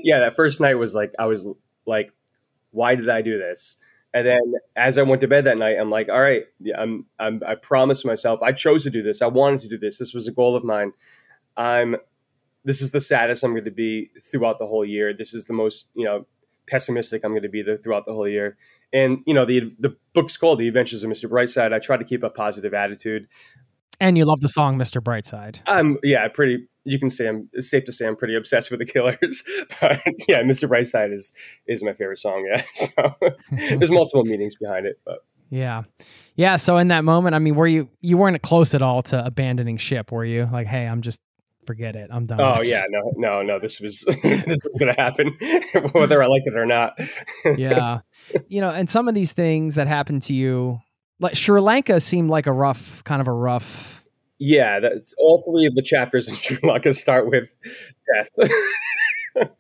[0.04, 1.48] yeah, that first night was like I was
[1.84, 2.12] like,
[2.70, 3.76] why did I do this?
[4.12, 6.44] And then as I went to bed that night, I'm like, all right,
[6.78, 9.20] I'm, I'm I promised myself I chose to do this.
[9.20, 9.98] I wanted to do this.
[9.98, 10.92] This was a goal of mine.
[11.56, 11.96] I'm
[12.64, 15.12] this is the saddest I'm going to be throughout the whole year.
[15.12, 16.26] This is the most you know
[16.66, 18.56] pessimistic I'm going to be the, throughout the whole year.
[18.92, 21.28] And you know the the book's called The Adventures of Mr.
[21.28, 21.72] Brightside.
[21.72, 23.26] I try to keep a positive attitude.
[24.00, 25.00] And you love the song Mr.
[25.00, 25.60] Brightside.
[25.66, 26.66] I'm yeah, pretty.
[26.84, 27.48] You can say I'm.
[27.52, 29.42] It's safe to say I'm pretty obsessed with the Killers.
[29.80, 30.68] But yeah, Mr.
[30.68, 31.32] Brightside is
[31.66, 32.46] is my favorite song.
[32.48, 33.14] Yeah, so
[33.50, 35.18] there's multiple meanings behind it, but.
[35.50, 35.82] Yeah.
[36.34, 36.56] Yeah.
[36.56, 39.76] So in that moment, I mean, were you you weren't close at all to abandoning
[39.76, 40.48] ship, were you?
[40.52, 41.20] Like, hey, I'm just
[41.66, 42.10] forget it.
[42.12, 42.40] I'm done.
[42.40, 43.58] Oh yeah, no, no, no.
[43.58, 45.36] This was this was going to happen,
[45.92, 46.98] whether I liked it or not.
[47.56, 48.00] yeah,
[48.48, 50.78] you know, and some of these things that happened to you,
[51.20, 54.02] like Sri Lanka, seemed like a rough, kind of a rough.
[54.38, 57.48] Yeah, that's all three of the chapters in Sri Lanka start with
[58.14, 58.50] death.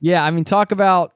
[0.00, 1.12] yeah, I mean, talk about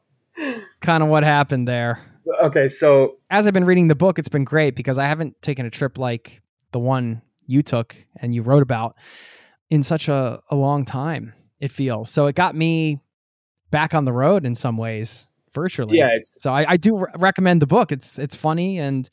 [0.80, 2.00] kind of what happened there.
[2.42, 5.64] Okay, so as I've been reading the book, it's been great because I haven't taken
[5.66, 8.96] a trip like the one you took and you wrote about
[9.70, 12.10] in such a, a long time, it feels.
[12.10, 13.00] So it got me
[13.70, 15.98] back on the road in some ways virtually.
[15.98, 16.18] Yeah.
[16.38, 17.92] So I, I do re- recommend the book.
[17.92, 19.08] It's it's funny and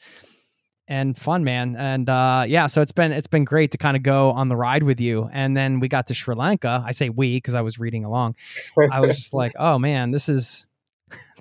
[0.88, 1.76] and fun, man.
[1.76, 4.56] And uh, yeah, so it's been it's been great to kind of go on the
[4.56, 5.30] ride with you.
[5.34, 6.84] And then we got to Sri Lanka.
[6.86, 8.36] I say we because I was reading along.
[8.92, 10.65] I was just like, oh man, this is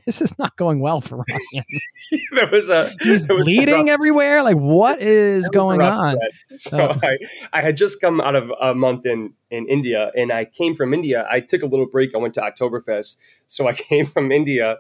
[0.06, 1.64] this is not going well for Ryan.
[2.32, 4.42] there was a he's was bleeding everywhere.
[4.42, 6.18] Like, what is going on?
[6.56, 6.98] So oh.
[7.02, 7.18] I,
[7.52, 10.92] I had just come out of a month in in India, and I came from
[10.92, 11.26] India.
[11.30, 12.14] I took a little break.
[12.14, 14.76] I went to Oktoberfest, so I came from India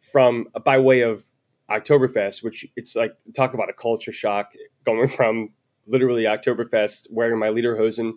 [0.00, 1.24] from by way of
[1.70, 4.52] Oktoberfest, which it's like talk about a culture shock
[4.84, 5.50] going from
[5.86, 8.12] literally Oktoberfest, wearing my lederhosen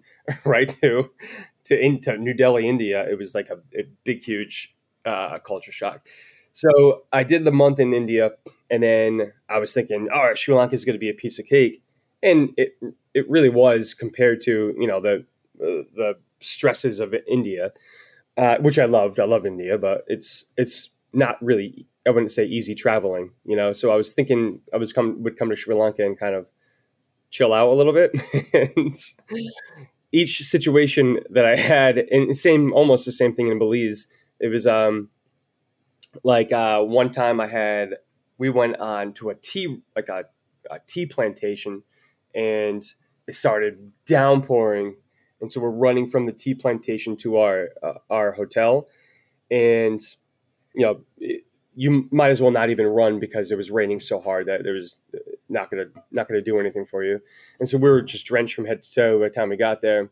[0.45, 1.10] right to
[1.65, 3.08] to into New Delhi, India.
[3.10, 6.08] It was like a, a big, huge uh, culture shock.
[6.54, 8.32] So I did the month in India,
[8.70, 11.40] and then I was thinking, all right, Sri Lanka is going to be a piece
[11.40, 11.82] of cake,
[12.22, 12.74] and it
[13.14, 15.26] it really was compared to you know the
[15.60, 17.72] the stresses of India,
[18.38, 19.20] uh, which I loved.
[19.20, 23.74] I love India, but it's it's not really I wouldn't say easy traveling, you know.
[23.74, 26.48] So I was thinking I was come would come to Sri Lanka and kind of
[27.30, 28.12] chill out a little bit.
[28.54, 28.96] and
[30.12, 34.08] each situation that I had, and same almost the same thing in Belize
[34.41, 35.10] it was um
[36.23, 37.95] like uh, one time I had
[38.38, 40.25] we went on to a tea like a,
[40.69, 41.84] a tea plantation
[42.36, 42.84] and
[43.27, 44.95] it started downpouring
[45.39, 48.89] and so we're running from the tea plantation to our uh, our hotel
[49.49, 50.01] and
[50.73, 54.19] you know it, you might as well not even run because it was raining so
[54.19, 54.97] hard that there was
[55.47, 57.21] not gonna not gonna do anything for you.
[57.60, 59.82] And so we were just drenched from head to toe by the time we got
[59.82, 60.10] there.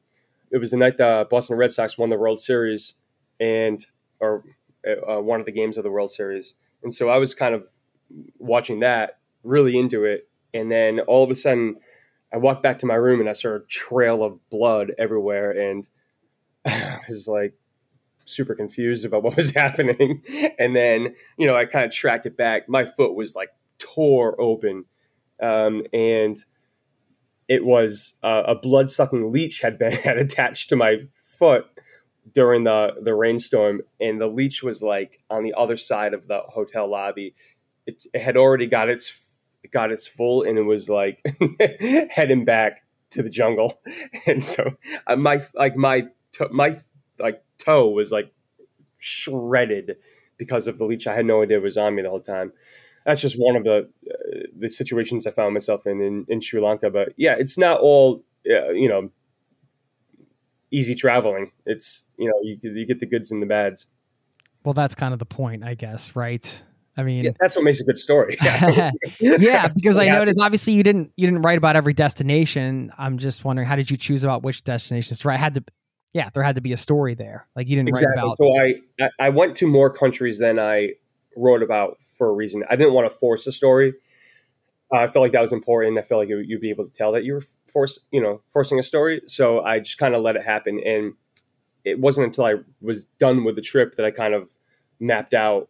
[0.52, 2.96] It was the night the boston red sox won the world series
[3.40, 3.86] and
[4.20, 4.44] or
[4.86, 7.70] uh, one of the games of the World Series, and so I was kind of
[8.38, 11.76] watching that, really into it, and then all of a sudden,
[12.34, 15.90] I walked back to my room and I saw a trail of blood everywhere, and
[16.66, 17.54] I was like
[18.26, 20.24] super confused about what was happening,
[20.58, 22.70] and then you know I kind of tracked it back.
[22.70, 24.86] My foot was like tore open,
[25.42, 26.38] um, and
[27.48, 31.66] it was uh, a blood sucking leech had been had attached to my foot
[32.34, 36.42] during the the rainstorm, and the leech was like on the other side of the
[36.48, 37.36] hotel lobby.
[37.86, 39.38] It, it had already got its
[39.72, 41.24] got its full, and it was like
[42.12, 43.80] heading back to the jungle.
[44.28, 44.78] And so
[45.08, 46.04] uh, my like my
[46.52, 46.78] my
[47.20, 48.32] like toe was like
[49.00, 49.98] shredded
[50.38, 51.08] because of the leech.
[51.08, 52.52] I had no idea it was on me the whole time.
[53.06, 56.62] That's just one of the uh, the situations I found myself in, in in Sri
[56.62, 56.90] Lanka.
[56.90, 59.10] But yeah, it's not all uh, you know
[60.72, 61.52] easy traveling.
[61.66, 63.88] It's you know you you get the goods and the bads.
[64.64, 66.64] Well, that's kind of the point, I guess, right?
[66.98, 68.38] I mean, yeah, that's what makes a good story.
[69.22, 72.92] yeah, because I noticed obviously you didn't you didn't write about every destination.
[72.98, 75.40] I'm just wondering how did you choose about which destinations to write?
[75.40, 75.64] Had to
[76.14, 77.48] yeah, there had to be a story there.
[77.56, 78.08] Like you didn't exactly.
[78.08, 78.38] write about.
[78.38, 80.90] So I, I I went to more countries than I
[81.38, 82.64] wrote about for a reason.
[82.70, 83.94] I didn't want to force a story.
[84.92, 85.98] I felt like that was important.
[85.98, 88.42] I felt like it, you'd be able to tell that you were force, you know,
[88.48, 89.22] forcing a story.
[89.28, 90.82] So I just kind of let it happen.
[90.84, 91.14] And
[91.86, 94.50] it wasn't until I was done with the trip that I kind of
[95.00, 95.70] mapped out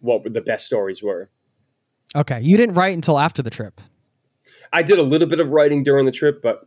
[0.00, 1.30] what the best stories were.
[2.14, 3.80] Okay, you didn't write until after the trip.
[4.72, 6.64] I did a little bit of writing during the trip, but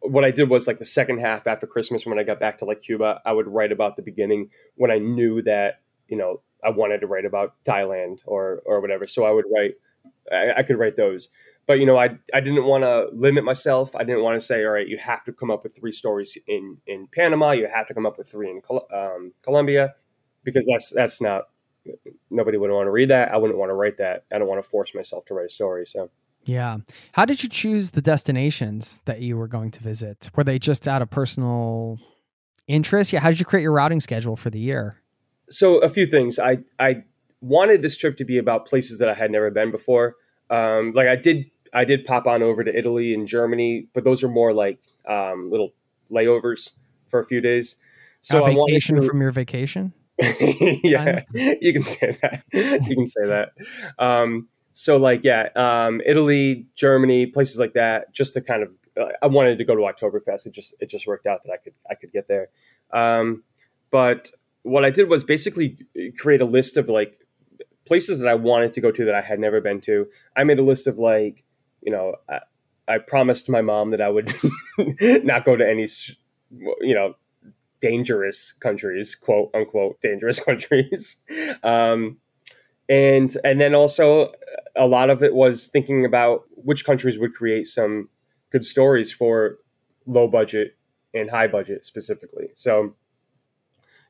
[0.00, 2.64] what I did was like the second half after Christmas when I got back to
[2.64, 6.70] like Cuba, I would write about the beginning when I knew that, you know, I
[6.70, 9.06] wanted to write about Thailand or or whatever.
[9.06, 9.74] So I would write
[10.30, 11.28] I, I could write those.
[11.66, 13.94] But you know, I I didn't want to limit myself.
[13.94, 16.36] I didn't want to say, all right, you have to come up with three stories
[16.48, 17.52] in in Panama.
[17.52, 18.60] You have to come up with three in
[18.92, 19.94] um, Colombia,
[20.44, 21.44] because that's that's not
[22.30, 23.32] nobody would want to read that.
[23.32, 24.24] I wouldn't want to write that.
[24.32, 25.86] I don't want to force myself to write a story.
[25.86, 26.10] So
[26.44, 26.78] yeah,
[27.12, 30.30] how did you choose the destinations that you were going to visit?
[30.34, 31.98] Were they just out of personal
[32.66, 33.12] interest?
[33.12, 34.96] Yeah, how did you create your routing schedule for the year?
[35.48, 36.38] So a few things.
[36.38, 37.04] I I
[37.42, 40.14] wanted this trip to be about places that I had never been before.
[40.48, 44.22] Um, like I did, I did pop on over to Italy and Germany, but those
[44.22, 44.78] are more like
[45.08, 45.74] um, little
[46.10, 46.70] layovers
[47.08, 47.76] for a few days.
[48.20, 49.92] So a vacation to, from your vacation.
[50.18, 52.44] yeah, you can say that.
[52.52, 53.52] you can say that.
[53.98, 58.70] Um, so like yeah, um, Italy, Germany, places like that, just to kind of.
[58.94, 60.46] Uh, I wanted to go to Oktoberfest.
[60.46, 62.48] It just it just worked out that I could I could get there.
[62.92, 63.42] Um,
[63.90, 64.30] but
[64.62, 65.78] what I did was basically
[66.18, 67.18] create a list of like
[67.84, 70.06] places that I wanted to go to that I had never been to.
[70.36, 71.44] I made a list of like,
[71.82, 72.38] you know, I,
[72.88, 74.34] I promised my mom that I would
[75.24, 75.88] not go to any,
[76.80, 77.14] you know,
[77.80, 81.16] dangerous countries, quote unquote, dangerous countries.
[81.62, 82.18] Um,
[82.88, 84.32] and and then also
[84.76, 88.08] a lot of it was thinking about which countries would create some
[88.50, 89.58] good stories for
[90.06, 90.76] low budget
[91.14, 92.48] and high budget specifically.
[92.54, 92.94] So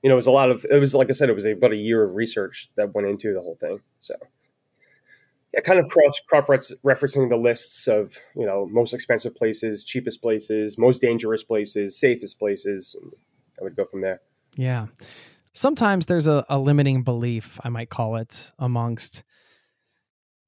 [0.02, 1.72] you know, it was a lot of, it was, like I said, it was about
[1.72, 3.80] a year of research that went into the whole thing.
[4.00, 4.14] So,
[5.54, 10.20] yeah, kind of cross, cross referencing the lists of, you know, most expensive places, cheapest
[10.20, 12.96] places, most dangerous places, safest places.
[13.60, 14.20] I would go from there.
[14.56, 14.86] Yeah.
[15.52, 19.22] Sometimes there's a, a limiting belief, I might call it, amongst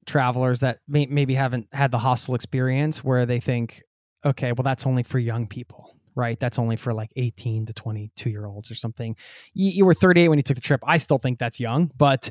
[0.05, 3.83] travelers that may, maybe haven't had the hostel experience where they think,
[4.25, 6.39] okay, well, that's only for young people right?
[6.39, 9.15] That's only for like 18 to 22 year olds or something.
[9.53, 10.81] You, you, were 38 when you took the trip.
[10.85, 12.29] I still think that's young, but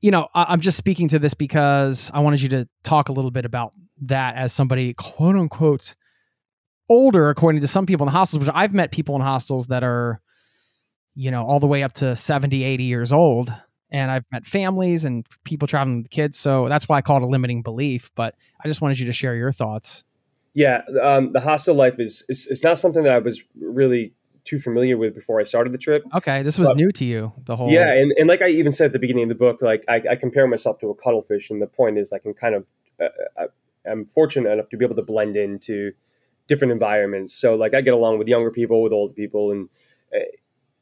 [0.00, 3.12] you know, I, I'm just speaking to this because I wanted you to talk a
[3.12, 5.94] little bit about that as somebody quote unquote
[6.88, 10.20] older, according to some people in hostels, which I've met people in hostels that are,
[11.14, 13.52] you know, all the way up to 70, 80 years old.
[13.90, 16.38] And I've met families and people traveling with kids.
[16.38, 18.10] So that's why I call it a limiting belief.
[18.14, 20.04] But I just wanted you to share your thoughts.
[20.56, 24.14] Yeah, um, the hostel life is, is it's not something that I was really
[24.44, 26.02] too familiar with before I started the trip.
[26.14, 27.30] Okay, this was but, new to you.
[27.44, 29.60] The whole yeah, and, and like I even said at the beginning of the book,
[29.60, 32.54] like I, I compare myself to a cuttlefish, and the point is I can kind
[32.54, 32.66] of
[32.98, 33.46] uh, uh
[33.86, 35.92] I'm fortunate enough to be able to blend into
[36.48, 37.34] different environments.
[37.34, 39.68] So like I get along with younger people, with older people, and
[40.14, 40.20] uh,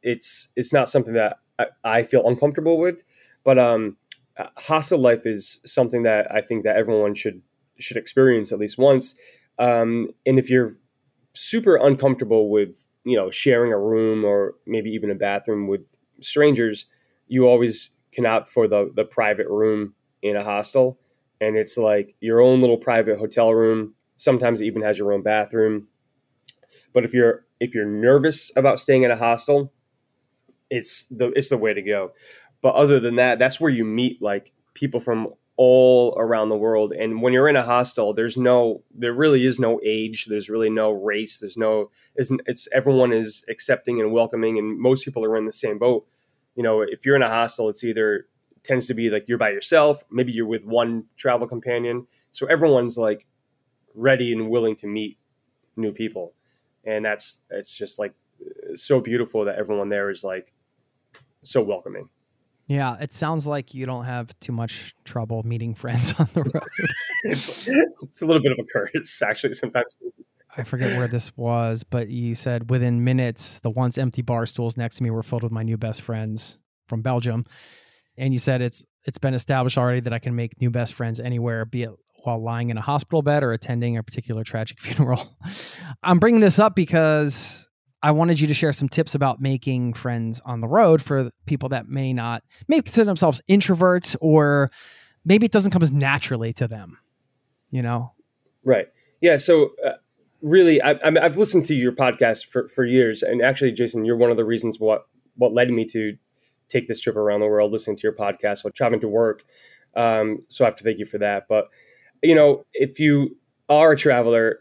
[0.05, 3.03] it's it's not something that I, I feel uncomfortable with.
[3.43, 3.97] But um,
[4.37, 7.43] uh, hostel life is something that I think that everyone should
[7.81, 9.17] should experience at least once
[9.59, 10.73] um, and if you're
[11.35, 16.87] super uncomfortable with, you know, sharing a room or maybe even a bathroom with strangers,
[17.29, 20.99] you always can opt for the, the private room in a hostel.
[21.41, 23.95] And it's like your own little private hotel room.
[24.17, 25.89] Sometimes it even has your own bathroom.
[26.93, 29.73] But if you're if you're nervous about staying in a hostel,
[30.71, 32.13] it's the it's the way to go.
[32.63, 36.93] But other than that, that's where you meet like people from all around the world.
[36.93, 40.27] And when you're in a hostel, there's no, there really is no age.
[40.27, 41.39] There's really no race.
[41.39, 45.53] There's no, it's, it's everyone is accepting and welcoming, and most people are in the
[45.53, 46.07] same boat.
[46.57, 48.27] You know, if you're in a hostel, it's either
[48.65, 52.07] tends to be like you're by yourself, maybe you're with one travel companion.
[52.33, 53.27] So everyone's like
[53.95, 55.19] ready and willing to meet
[55.77, 56.35] new people,
[56.85, 58.15] and that's it's just like
[58.75, 60.53] so beautiful that everyone there is like
[61.43, 62.09] so welcoming.
[62.67, 66.89] Yeah, it sounds like you don't have too much trouble meeting friends on the road.
[67.25, 69.55] it's it's a little bit of a curse, actually.
[69.55, 69.97] Sometimes
[70.57, 74.77] I forget where this was, but you said within minutes, the once empty bar stools
[74.77, 77.45] next to me were filled with my new best friends from Belgium,
[78.17, 81.21] and you said it's it's been established already that I can make new best friends
[81.21, 81.91] anywhere, be it
[82.23, 85.37] while lying in a hospital bed or attending a particular tragic funeral.
[86.03, 87.69] I'm bringing this up because
[88.05, 91.71] I wanted you to share some tips about making friends on the road for people
[91.71, 94.71] that may not, may consider themselves introverts or
[95.25, 96.99] maybe it doesn't come as naturally to them,
[97.71, 98.13] you know?
[98.63, 98.89] Right.
[99.23, 99.39] Yeah.
[99.39, 99.93] So uh,
[100.43, 104.19] really, I, I have listened to your podcast for, for years, and actually, Jason, you're
[104.19, 106.15] one of the reasons what what led me to
[106.69, 109.45] take this trip around the world, listening to your podcast while traveling to work.
[109.97, 111.45] Um, so I have to thank you for that.
[111.49, 111.69] But
[112.23, 113.39] you know, if you
[113.71, 114.59] are a traveler,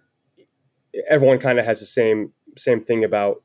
[1.09, 3.43] everyone kind of has the same same thing about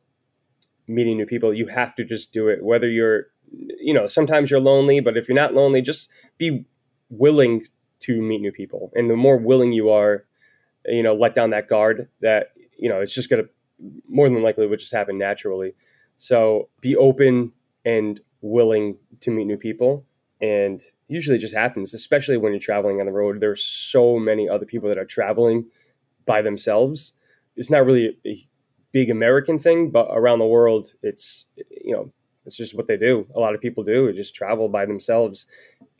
[0.86, 1.52] meeting new people.
[1.52, 5.28] You have to just do it, whether you're, you know, sometimes you're lonely, but if
[5.28, 6.64] you're not lonely, just be
[7.10, 7.66] willing
[8.00, 8.90] to meet new people.
[8.94, 10.24] And the more willing you are,
[10.86, 13.44] you know, let down that guard, that you know, it's just gonna
[14.08, 15.74] more than likely would just happen naturally.
[16.16, 17.52] So be open
[17.84, 20.04] and willing to meet new people
[20.40, 24.66] and usually just happens especially when you're traveling on the road there's so many other
[24.66, 25.66] people that are traveling
[26.26, 27.14] by themselves
[27.56, 28.47] it's not really a
[28.92, 32.10] big american thing but around the world it's you know
[32.48, 33.26] it's just what they do.
[33.36, 34.10] A lot of people do.
[34.14, 35.46] Just travel by themselves.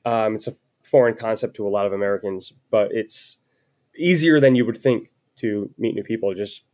[0.07, 3.37] Um, it's a foreign concept to a lot of americans but it's
[3.95, 6.35] easier than you would think to meet new people.
[6.35, 6.65] Just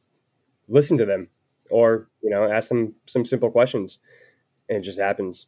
[0.68, 1.28] listen to them
[1.70, 3.98] or you know ask them some simple questions.
[4.68, 5.46] And it just happens.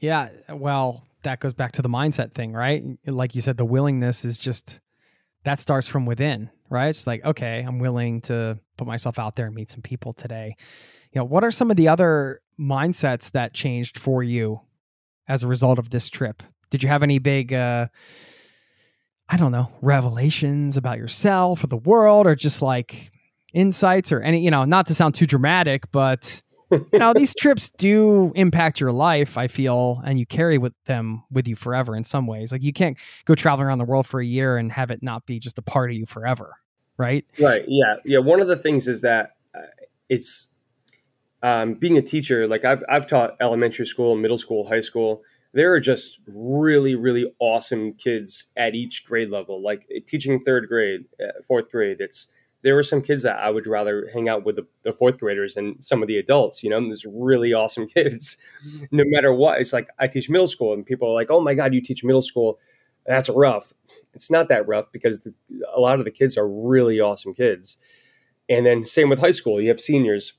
[0.00, 2.84] Yeah well that goes back to the mindset thing, right?
[3.06, 4.78] Like you said, the willingness is just
[5.44, 6.88] that starts from within, right?
[6.88, 10.56] It's like, okay, I'm willing to put myself out there and meet some people today.
[11.12, 14.60] You know, what are some of the other mindsets that changed for you
[15.28, 16.42] as a result of this trip?
[16.70, 17.88] Did you have any big uh
[19.30, 23.10] I don't know, revelations about yourself or the world or just like
[23.52, 27.70] insights or any, you know, not to sound too dramatic, but you know, these trips
[27.70, 32.04] do impact your life, I feel, and you carry with them with you forever in
[32.04, 32.52] some ways.
[32.52, 35.26] Like you can't go traveling around the world for a year and have it not
[35.26, 36.56] be just a part of you forever,
[36.98, 37.24] right?
[37.38, 37.64] Right.
[37.66, 37.96] Yeah.
[38.04, 38.18] Yeah.
[38.18, 39.62] One of the things is that uh,
[40.08, 40.48] it's
[41.42, 42.46] um, being a teacher.
[42.46, 45.22] Like I've I've taught elementary school, middle school, high school.
[45.54, 49.62] There are just really, really awesome kids at each grade level.
[49.62, 51.98] Like teaching third grade, uh, fourth grade.
[52.00, 52.28] It's
[52.62, 55.54] there were some kids that I would rather hang out with the, the, fourth graders
[55.54, 56.64] than some of the adults.
[56.64, 58.36] You know, there's really awesome kids,
[58.90, 59.60] no matter what.
[59.60, 62.04] It's like I teach middle school, and people are like, "Oh my god, you teach
[62.04, 62.58] middle school?
[63.08, 63.72] That's rough."
[64.14, 65.34] It's not that rough because the,
[65.74, 67.78] a lot of the kids are really awesome kids.
[68.48, 69.60] And then same with high school.
[69.60, 70.34] You have seniors.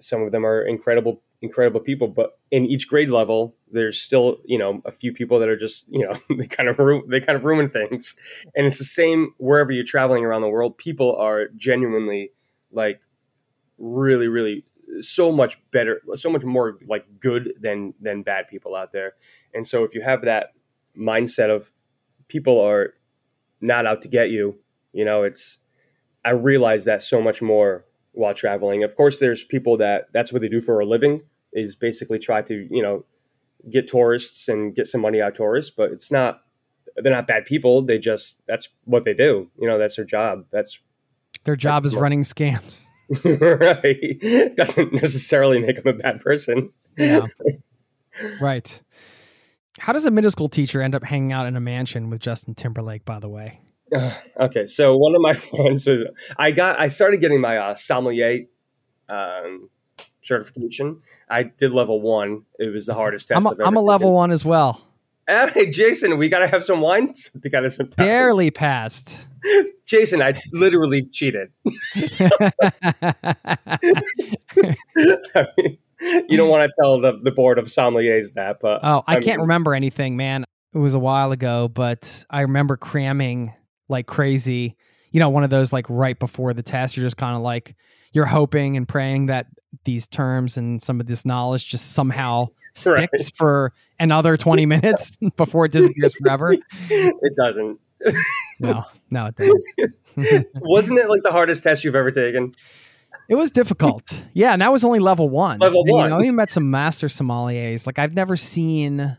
[0.00, 4.58] Some of them are incredible incredible people but in each grade level there's still you
[4.58, 7.36] know a few people that are just you know they kind of ru- they kind
[7.36, 8.16] of ruin things
[8.56, 12.32] and it's the same wherever you're traveling around the world people are genuinely
[12.72, 13.00] like
[13.78, 14.64] really really
[15.00, 19.12] so much better so much more like good than than bad people out there
[19.54, 20.54] and so if you have that
[20.96, 21.72] mindset of
[22.28, 22.94] people are
[23.60, 24.56] not out to get you
[24.92, 25.60] you know it's
[26.24, 27.84] i realize that so much more
[28.18, 28.82] while traveling.
[28.82, 31.22] Of course, there's people that that's what they do for a living
[31.52, 33.04] is basically try to you know
[33.70, 36.42] get tourists and get some money out of tourists, but it's not
[36.96, 37.80] they're not bad people.
[37.82, 39.50] They just that's what they do.
[39.58, 40.44] You know, that's their job.
[40.50, 40.78] That's
[41.44, 42.80] their job is running scams.
[43.24, 44.54] right.
[44.56, 46.70] Doesn't necessarily make them a bad person.
[46.96, 47.26] Yeah.
[48.40, 48.82] right.
[49.78, 52.54] How does a middle school teacher end up hanging out in a mansion with Justin
[52.54, 53.60] Timberlake, by the way?
[54.40, 56.04] okay, so one of my friends was
[56.36, 58.44] I got I started getting my uh, sommelier
[59.08, 59.70] um,
[60.22, 61.00] certification.
[61.28, 62.42] I did level one.
[62.58, 63.46] It was the hardest test.
[63.46, 64.84] I'm a, I'm a level one as well.
[65.26, 67.12] Hey, Jason, we got to have some wine
[67.42, 68.06] to get us some time.
[68.06, 69.28] Barely passed.
[69.84, 71.50] Jason, I literally cheated.
[71.94, 72.26] I
[75.56, 79.16] mean, you don't want to tell the, the board of sommeliers that, but oh, I,
[79.16, 80.44] I can't mean, remember anything, man.
[80.74, 83.54] It was a while ago, but I remember cramming
[83.88, 84.76] like crazy.
[85.10, 87.74] You know, one of those like right before the test, you're just kind of like
[88.12, 89.46] you're hoping and praying that
[89.84, 93.32] these terms and some of this knowledge just somehow sticks right.
[93.34, 96.54] for another 20 minutes before it disappears forever.
[96.90, 97.80] It doesn't.
[98.60, 100.46] no, no, it doesn't.
[100.54, 102.52] Wasn't it like the hardest test you've ever taken?
[103.28, 104.22] It was difficult.
[104.32, 105.58] Yeah, and that was only level one.
[105.58, 106.24] Level and, one.
[106.24, 107.86] You know, met some master sommeliers.
[107.86, 109.16] Like I've never seen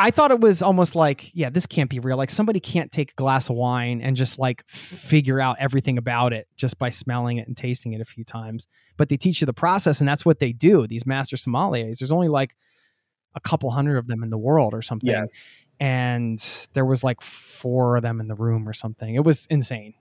[0.00, 2.16] I thought it was almost like, yeah, this can't be real.
[2.16, 6.32] Like somebody can't take a glass of wine and just like figure out everything about
[6.32, 8.68] it just by smelling it and tasting it a few times.
[8.96, 10.86] But they teach you the process, and that's what they do.
[10.86, 11.98] These master sommeliers.
[11.98, 12.54] There's only like
[13.34, 15.10] a couple hundred of them in the world or something.
[15.10, 15.24] Yeah.
[15.80, 16.38] And
[16.74, 19.14] there was like four of them in the room or something.
[19.14, 19.94] It was insane.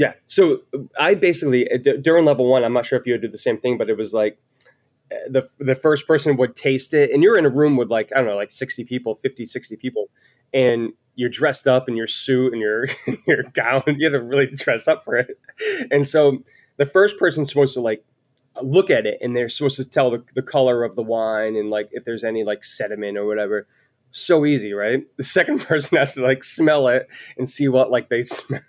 [0.00, 0.14] Yeah.
[0.28, 0.62] So
[0.98, 3.58] I basically uh, during level one, I'm not sure if you would do the same
[3.58, 4.38] thing, but it was like
[5.12, 8.10] uh, the the first person would taste it and you're in a room with like
[8.14, 10.08] i don't know like 60 people 50 60 people
[10.54, 12.86] and you're dressed up in your suit and your
[13.26, 15.38] your gown you have to really dress up for it
[15.90, 16.38] and so
[16.78, 18.04] the first person's supposed to like
[18.56, 21.56] uh, look at it and they're supposed to tell the, the color of the wine
[21.56, 23.66] and like if there's any like sediment or whatever
[24.12, 25.04] so easy, right?
[25.16, 28.60] The second person has to like smell it and see what like they smell,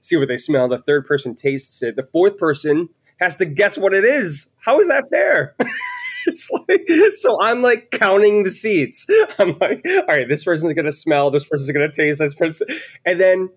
[0.00, 0.68] see what they smell.
[0.68, 1.96] The third person tastes it.
[1.96, 2.88] The fourth person
[3.20, 4.48] has to guess what it is.
[4.58, 5.54] How is that fair?
[6.26, 9.06] it's like so I'm like counting the seats.
[9.38, 12.66] I'm like, all right, this person's gonna smell, this person's gonna taste, this person,
[13.04, 13.50] and then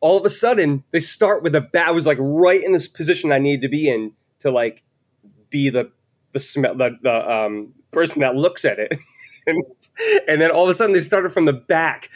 [0.00, 1.94] all of a sudden they start with a bat.
[1.94, 4.82] Was like right in this position I needed to be in to like
[5.50, 5.90] be the
[6.32, 8.98] the smell the, the um person that looks at it.
[9.46, 9.64] And,
[10.28, 12.10] and then all of a sudden they started from the back.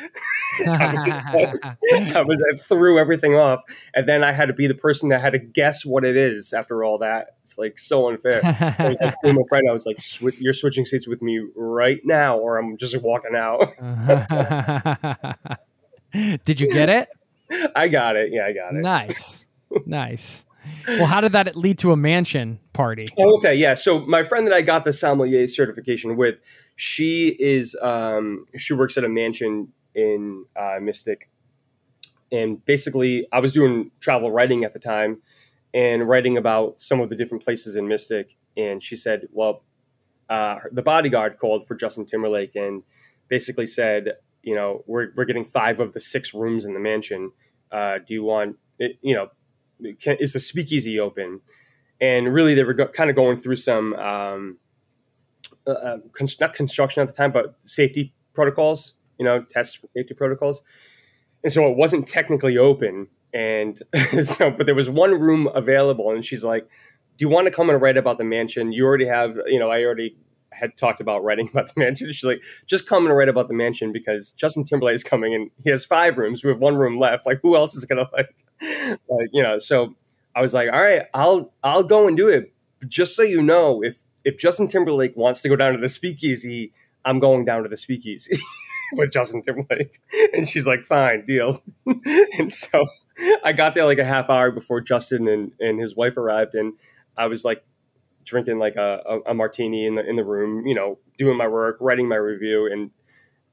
[0.58, 3.62] I, was like, I was I threw everything off,
[3.94, 6.52] and then I had to be the person that had to guess what it is.
[6.52, 8.40] After all that, it's like so unfair.
[8.44, 9.98] I was like, my friend, I was like,
[10.40, 13.74] "You're switching seats with me right now, or I'm just walking out."
[16.44, 17.08] Did you get it?
[17.76, 18.32] I got it.
[18.32, 18.82] Yeah, I got it.
[18.82, 19.44] Nice,
[19.86, 20.44] nice.
[20.86, 23.06] Well, how did that lead to a mansion party?
[23.18, 23.74] Oh, okay, yeah.
[23.74, 26.36] So my friend that I got the sommelier certification with,
[26.80, 31.28] she is um, she works at a mansion in uh, Mystic,
[32.32, 35.20] and basically I was doing travel writing at the time,
[35.74, 39.62] and writing about some of the different places in Mystic, and she said, well,
[40.30, 42.82] uh, the bodyguard called for Justin Timberlake and
[43.28, 47.32] basically said, you know, we're we're getting five of the six rooms in the mansion.
[47.70, 48.98] Uh, do you want it?
[49.02, 51.42] You know, can, is the speakeasy open?
[52.00, 54.56] And really, they were go, kind of going through some um,
[55.66, 55.98] uh, uh
[56.40, 58.94] not construction at the time, but safety protocols.
[59.18, 60.62] You know, tests for safety protocols.
[61.44, 63.08] And so it wasn't technically open.
[63.34, 63.82] And
[64.22, 66.64] so, but there was one room available, and she's like,
[67.18, 68.72] "Do you want to come and write about the mansion?
[68.72, 70.16] You already have, you know, I already
[70.52, 72.12] had talked about writing about the mansion.
[72.12, 75.50] She's like, just come and write about the mansion because Justin Timberlake is coming and
[75.64, 76.44] he has five rooms.
[76.44, 77.26] We have one room left.
[77.26, 79.58] Like, who else is gonna like, like, you know?
[79.58, 79.94] So
[80.34, 82.52] I was like, all right, I'll I'll go and do it.
[82.88, 86.72] Just so you know, if if Justin Timberlake wants to go down to the speakeasy,
[87.04, 88.38] I'm going down to the speakeasy
[88.92, 90.00] with Justin Timberlake.
[90.32, 91.60] And she's like, fine, deal.
[92.38, 92.86] and so
[93.44, 96.74] I got there like a half hour before Justin and, and his wife arrived, and
[97.16, 97.64] I was like
[98.24, 101.48] drinking like a, a, a, martini in the in the room, you know, doing my
[101.48, 102.90] work, writing my review, and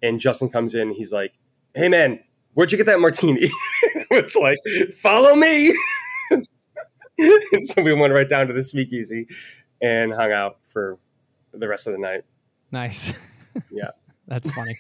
[0.03, 0.91] and Justin comes in.
[0.91, 1.34] He's like,
[1.73, 2.19] "Hey man,
[2.53, 3.49] where'd you get that martini?"
[4.11, 4.59] it's like,
[5.01, 5.75] "Follow me."
[6.30, 9.28] and so we went right down to the speakeasy
[9.82, 10.97] and hung out for
[11.53, 12.23] the rest of the night.
[12.71, 13.13] Nice.
[13.71, 13.89] Yeah.
[14.28, 14.78] That's funny.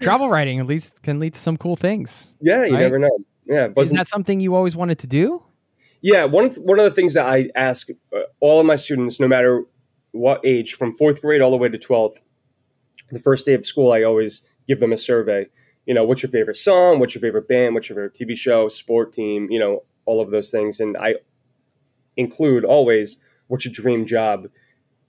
[0.00, 2.34] Travel writing at least can lead to some cool things.
[2.40, 2.80] Yeah, you right?
[2.80, 3.16] never know.
[3.46, 5.42] Yeah, is that something you always wanted to do?
[6.00, 9.20] Yeah, one of, one of the things that I ask uh, all of my students,
[9.20, 9.62] no matter
[10.12, 12.16] what age, from fourth grade all the way to 12th,
[13.10, 15.46] the first day of school, I always give them a survey.
[15.86, 16.98] You know, what's your favorite song?
[16.98, 17.74] What's your favorite band?
[17.74, 19.50] What's your favorite TV show, sport team?
[19.50, 20.80] You know, all of those things.
[20.80, 21.14] And I
[22.16, 23.18] include always,
[23.48, 24.48] what's your dream job?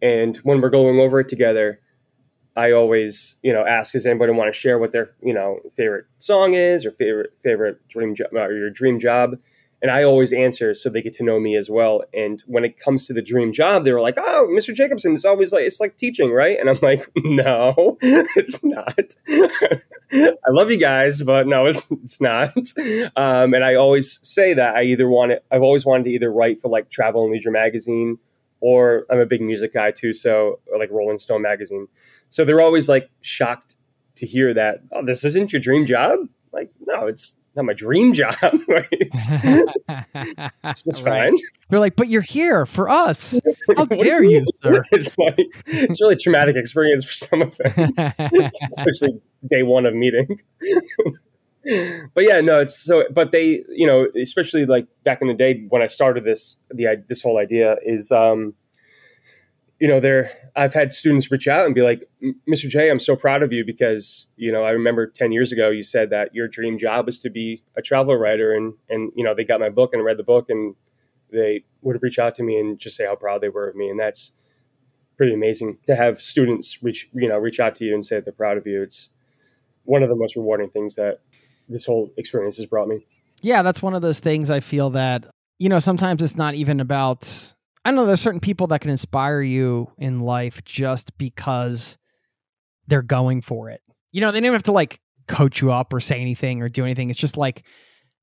[0.02, 1.80] And when we're going over it together,
[2.56, 6.06] I always, you know, ask does anybody want to share what their, you know, favorite
[6.20, 9.38] song is or favorite favorite dream job or your dream job
[9.82, 12.04] and I always answer so they get to know me as well.
[12.14, 14.74] And when it comes to the dream job, they were like, "Oh, Mr.
[14.74, 19.16] Jacobson, it's always like it's like teaching, right?" And I'm like, "No, it's not.
[20.12, 22.58] I love you guys, but no, it's it's not."
[23.16, 25.46] Um, and I always say that I either want it.
[25.52, 28.18] I've always wanted to either write for like Travel and Leisure magazine,
[28.62, 31.88] or I'm a big music guy too, so like Rolling Stone magazine.
[32.30, 33.76] So they're always like shocked
[34.16, 34.82] to hear that.
[34.92, 36.20] Oh, this isn't your dream job.
[36.52, 38.36] Like, no, it's not my dream job.
[38.42, 39.28] it's,
[40.64, 41.36] it's, it's fine.
[41.70, 43.40] They're like, but you're here for us.
[43.76, 44.84] How dare you, sir?
[44.92, 45.36] It's like
[45.68, 47.94] it's really traumatic experience for some of them,
[48.78, 50.40] especially day one of meeting.
[52.14, 53.04] But yeah, no, it's so.
[53.12, 57.04] But they, you know, especially like back in the day when I started this, the
[57.08, 58.12] this whole idea is.
[58.12, 58.54] um
[59.80, 62.04] you know, there I've had students reach out and be like,
[62.50, 62.68] Mr.
[62.68, 65.84] J, I'm so proud of you because, you know, I remember 10 years ago you
[65.84, 69.34] said that your dream job was to be a travel writer and and you know,
[69.34, 70.76] they got my book and read the book and
[71.32, 73.90] they would reach out to me and just say how proud they were of me
[73.90, 74.34] and that's
[75.18, 78.34] pretty amazing to have students reach, you know, reach out to you and say they're
[78.34, 78.82] proud of you.
[78.82, 79.10] It's
[79.86, 81.20] one of the most rewarding things that
[81.70, 83.06] this whole experience has brought me.
[83.42, 85.26] Yeah, that's one of those things I feel that
[85.60, 87.54] you know, sometimes it's not even about
[87.86, 91.98] I know there's certain people that can inspire you in life just because
[92.88, 93.82] they're going for it.
[94.12, 96.84] You know, they don't have to like coach you up or say anything or do
[96.84, 97.10] anything.
[97.10, 97.66] It's just like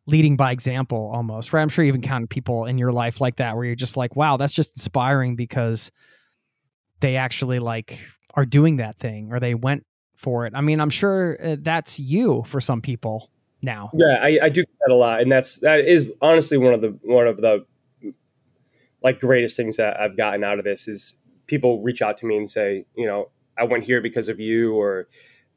[0.06, 1.52] leading by example almost.
[1.52, 1.62] Right?
[1.62, 4.36] I'm sure you've encountered people in your life like that where you're just like, wow,
[4.36, 5.90] that's just inspiring because
[7.00, 7.98] they actually like
[8.34, 9.84] are doing that thing or they went
[10.16, 10.54] for it.
[10.54, 13.30] I mean, I'm sure uh, that's you for some people
[13.62, 13.90] now.
[13.94, 16.98] Yeah, I, I do that a lot, and that's that is honestly one of the
[17.02, 17.64] one of the
[19.02, 21.14] like greatest things that I've gotten out of this is
[21.46, 24.74] people reach out to me and say, you know, I went here because of you,
[24.74, 25.08] or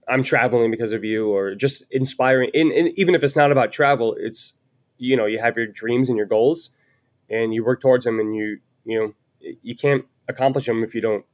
[0.07, 2.51] I'm traveling because of you, or just inspiring.
[2.53, 4.53] And, and even if it's not about travel, it's
[4.97, 6.71] you know you have your dreams and your goals,
[7.29, 9.13] and you work towards them, and you you know
[9.61, 11.25] you can't accomplish them if you don't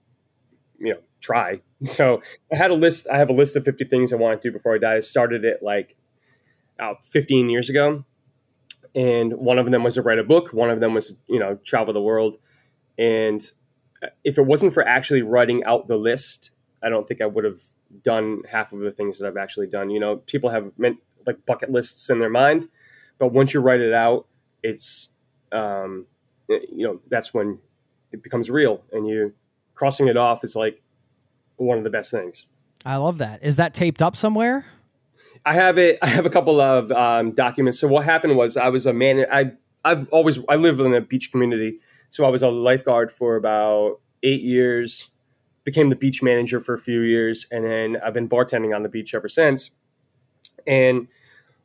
[0.79, 1.61] you know try.
[1.85, 3.07] So I had a list.
[3.11, 4.95] I have a list of 50 things I want to do before I die.
[4.95, 5.95] I started it like
[6.79, 8.03] uh, 15 years ago,
[8.93, 10.53] and one of them was to write a book.
[10.53, 12.37] One of them was you know travel the world,
[12.97, 13.49] and
[14.23, 16.51] if it wasn't for actually writing out the list,
[16.83, 17.59] I don't think I would have
[18.03, 19.89] done half of the things that I've actually done.
[19.89, 22.67] You know, people have meant like bucket lists in their mind,
[23.17, 24.27] but once you write it out,
[24.63, 25.09] it's
[25.51, 26.05] um,
[26.47, 27.59] you know that's when
[28.11, 29.33] it becomes real, and you
[29.73, 30.81] crossing it off is like
[31.57, 32.45] one of the best things.
[32.85, 33.43] I love that.
[33.43, 34.65] Is that taped up somewhere?
[35.45, 35.99] I have it.
[36.01, 37.79] I have a couple of um, documents.
[37.79, 39.25] So what happened was I was a man.
[39.31, 39.51] I
[39.83, 41.79] I've always I live in a beach community,
[42.09, 45.09] so I was a lifeguard for about eight years.
[45.63, 48.89] Became the beach manager for a few years, and then I've been bartending on the
[48.89, 49.71] beach ever since.
[50.67, 51.07] And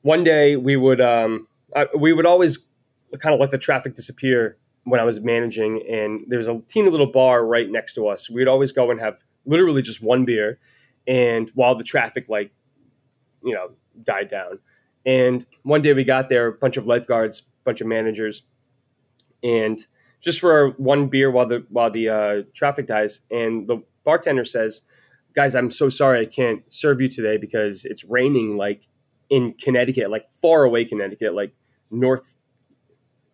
[0.02, 2.58] one day we would um, I, we would always
[3.18, 6.90] kind of let the traffic disappear when I was managing, and there was a teeny
[6.90, 8.28] little bar right next to us.
[8.28, 10.58] We'd always go and have literally just one beer,
[11.06, 12.52] and while the traffic like
[13.42, 13.70] you know
[14.02, 14.58] died down.
[15.06, 18.42] And one day we got there, a bunch of lifeguards, a bunch of managers,
[19.42, 19.84] and
[20.20, 24.82] just for one beer while the while the uh, traffic dies, and the bartender says,
[25.34, 28.86] "Guys, I'm so sorry I can't serve you today because it's raining like
[29.30, 31.52] in Connecticut, like far away Connecticut, like
[31.90, 32.34] north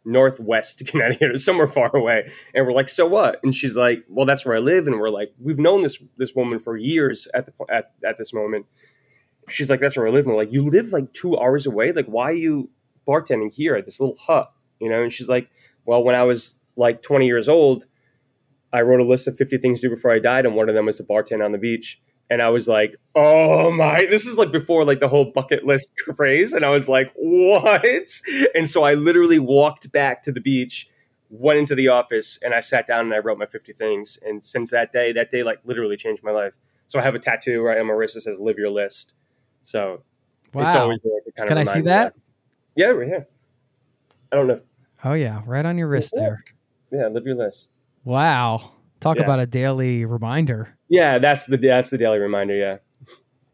[0.06, 2.30] northwest Connecticut or somewhere far away.
[2.54, 3.40] And we're like, so what?
[3.42, 4.86] And she's like, well, that's where I live.
[4.86, 8.32] And we're like, we've known this this woman for years at the at, at this
[8.32, 8.66] moment.
[9.48, 10.26] She's like, that's where I live.
[10.26, 11.92] And we're like, you live like two hours away.
[11.92, 12.70] Like, why are you
[13.06, 14.52] bartending here at this little hut?
[14.80, 15.02] You know?
[15.02, 15.48] And she's like,
[15.84, 17.86] well, when I was like 20 years old,
[18.72, 20.74] I wrote a list of 50 things to do before I died, and one of
[20.74, 22.00] them was to bartend on the beach.
[22.28, 25.92] And I was like, oh my, this is like before like the whole bucket list
[26.16, 26.52] phrase.
[26.52, 27.84] And I was like, what?
[28.54, 30.88] And so I literally walked back to the beach,
[31.30, 34.18] went into the office, and I sat down and I wrote my 50 things.
[34.22, 36.54] And since that day, that day like literally changed my life.
[36.88, 39.14] So I have a tattoo right on my wrist that says live your list.
[39.66, 40.02] So
[40.54, 40.62] Wow.
[40.62, 42.12] it's always there to kind Can of I see that?
[42.14, 42.20] of
[42.76, 43.26] Yeah, right here.
[44.30, 44.54] I don't know.
[44.54, 44.62] If,
[45.04, 46.22] Oh yeah, right on your wrist Yeah.
[46.22, 46.44] there.
[46.92, 47.70] yeah, live your list.
[48.04, 48.70] Wow.
[49.00, 49.24] Talk Yeah.
[49.24, 50.68] about a daily reminder.
[50.88, 52.54] Yeah, that's the that's the daily reminder.
[52.54, 52.76] Yeah.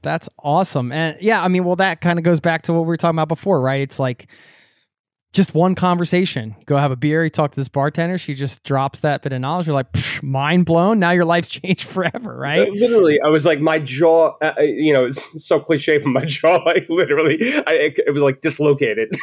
[0.02, 0.92] That's awesome.
[0.92, 3.16] And yeah, I mean, well, that kind of goes back to what we were talking
[3.16, 3.80] about before, right?
[3.80, 4.28] It's like
[5.32, 6.54] just one conversation.
[6.66, 9.40] Go have a beer, you talk to this bartender, she just drops that bit of
[9.40, 9.66] knowledge.
[9.66, 9.86] You're like,
[10.22, 10.98] mind blown.
[10.98, 12.70] Now your life's changed forever, right?
[12.70, 16.24] Literally, I was like, my jaw, uh, uh, you know, it's so cliche, but my
[16.26, 19.14] jaw, like, literally, I, it, it was like dislocated.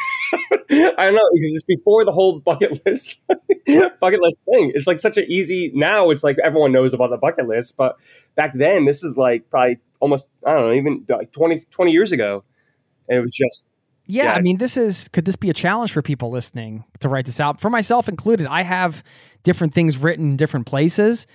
[0.72, 4.72] I don't know, because it's before the whole bucket list, bucket list thing.
[4.74, 7.96] It's like such an easy, now it's like everyone knows about the bucket list, but
[8.34, 12.10] back then, this is like probably almost, I don't know, even like 20, 20 years
[12.12, 12.42] ago.
[13.08, 13.64] And it was just,
[14.10, 14.32] Yeah, Yeah.
[14.34, 17.40] I mean, this is could this be a challenge for people listening to write this
[17.40, 17.60] out?
[17.60, 19.02] For myself included, I have
[19.42, 21.26] different things written in different places,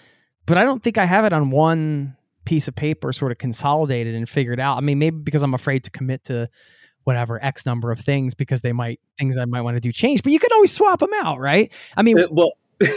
[0.45, 2.15] but I don't think I have it on one
[2.45, 4.77] piece of paper, sort of consolidated and figured out.
[4.77, 6.47] I mean, maybe because I'm afraid to commit to
[7.03, 10.23] whatever X number of things because they might things I might want to do change.
[10.23, 11.71] But you can always swap them out, right?
[11.95, 12.51] I mean, Uh, well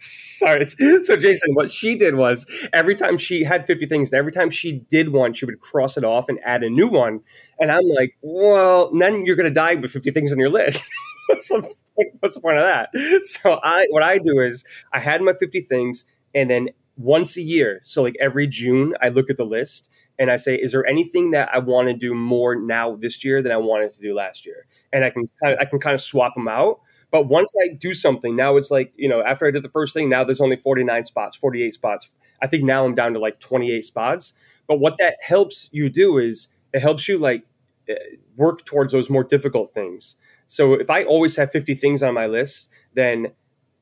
[0.00, 0.66] sorry.
[1.02, 4.50] So jason what she did was every time she had 50 things and every time
[4.50, 7.20] she did one she would cross it off and add a new one.
[7.58, 10.84] And i'm like well then you're going to die with 50 things on your list.
[11.28, 12.88] What's, the, point- what's the point of that?
[13.24, 17.42] So i what i do is i had my 50 things and then once a
[17.42, 19.88] year so like every june i look at the list
[20.18, 23.42] and i say is there anything that i want to do more now this year
[23.42, 24.66] than i wanted to do last year?
[24.92, 26.80] And i can kind of, i can kind of swap them out
[27.10, 29.94] but once I do something, now it's like, you know, after I did the first
[29.94, 32.10] thing, now there's only 49 spots, 48 spots.
[32.42, 34.32] I think now I'm down to like 28 spots.
[34.66, 37.44] But what that helps you do is it helps you like
[37.88, 37.94] eh,
[38.36, 40.16] work towards those more difficult things.
[40.46, 43.28] So if I always have 50 things on my list, then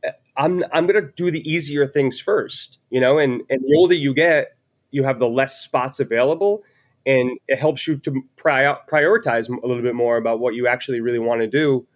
[0.03, 3.77] eh, I'm I'm going to do the easier things first, you know, and and the
[3.77, 4.57] older you get,
[4.91, 6.63] you have the less spots available
[7.05, 11.01] and it helps you to prior, prioritize a little bit more about what you actually
[11.01, 11.87] really want to do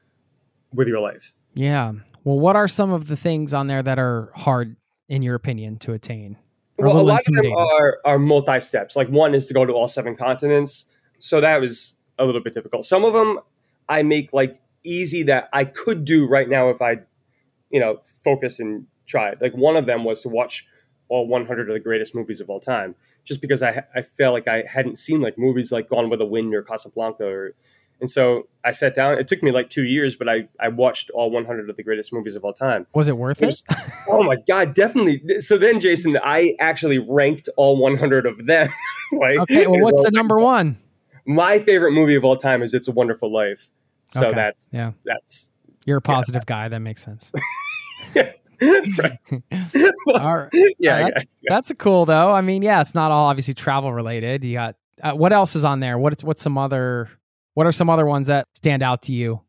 [0.72, 1.32] with your life.
[1.54, 1.92] yeah.
[2.24, 4.76] Well, what are some of the things on there that are hard
[5.08, 6.36] in your opinion to attain?
[6.78, 8.94] Well, a little lot of them are are multi steps.
[8.94, 10.86] Like one is to go to all seven continents,
[11.18, 12.84] so that was a little bit difficult.
[12.84, 13.40] Some of them
[13.88, 16.98] I make like easy that I could do right now if I,
[17.70, 19.30] you know, focus and try.
[19.30, 19.38] it.
[19.40, 20.66] Like one of them was to watch
[21.08, 22.94] all 100 of the greatest movies of all time,
[23.24, 26.26] just because I I felt like I hadn't seen like movies like Gone with the
[26.26, 27.54] Wind or Casablanca or
[28.03, 29.16] And so I sat down.
[29.18, 32.12] It took me like two years, but I, I watched all 100 of the greatest
[32.12, 32.86] movies of all time.
[32.94, 33.46] Was it worth it?
[33.46, 33.64] was-
[34.09, 35.40] oh my god, definitely.
[35.40, 38.68] So then, Jason, I actually ranked all 100 of them.
[39.12, 40.76] like, okay, well, what's the number one?
[41.26, 43.70] My favorite movie of all time is It's a Wonderful Life.
[44.07, 44.34] So Okay.
[44.36, 45.48] that's Yeah, that's
[45.86, 46.68] you're a positive guy.
[46.68, 47.32] That makes sense.
[48.16, 49.18] right.
[50.09, 50.48] All right.
[50.78, 51.24] yeah, Uh, guess.
[51.42, 51.48] yeah.
[51.55, 52.32] That's cool, though.
[52.32, 54.44] I mean, yeah, it's not all obviously travel related.
[54.44, 55.98] You got uh, what else is on there?
[55.98, 57.09] What's what's some other?
[57.55, 59.40] What are some other ones that stand out to you?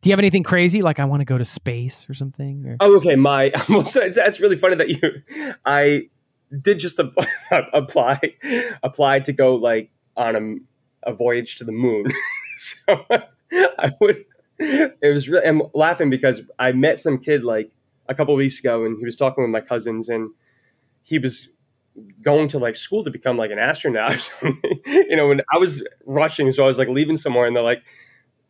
[0.00, 2.64] Do you have anything crazy like I want to go to space or something?
[2.66, 2.76] Or?
[2.80, 3.16] Oh, okay.
[3.16, 5.54] My it's really funny that you.
[5.64, 6.08] I
[6.60, 7.26] did just apply
[7.72, 8.20] apply,
[8.82, 10.62] apply to go like on
[11.04, 12.06] a, a voyage to the moon.
[12.56, 13.04] so
[13.52, 14.24] I would.
[14.60, 15.46] It was really.
[15.46, 17.70] I'm laughing because I met some kid like
[18.08, 20.30] a couple weeks ago, and he was talking with my cousins, and
[21.02, 21.48] he was
[22.22, 24.30] going to like school to become like an astronaut.
[24.86, 27.82] you know, when I was rushing, so I was like leaving somewhere, and they're like.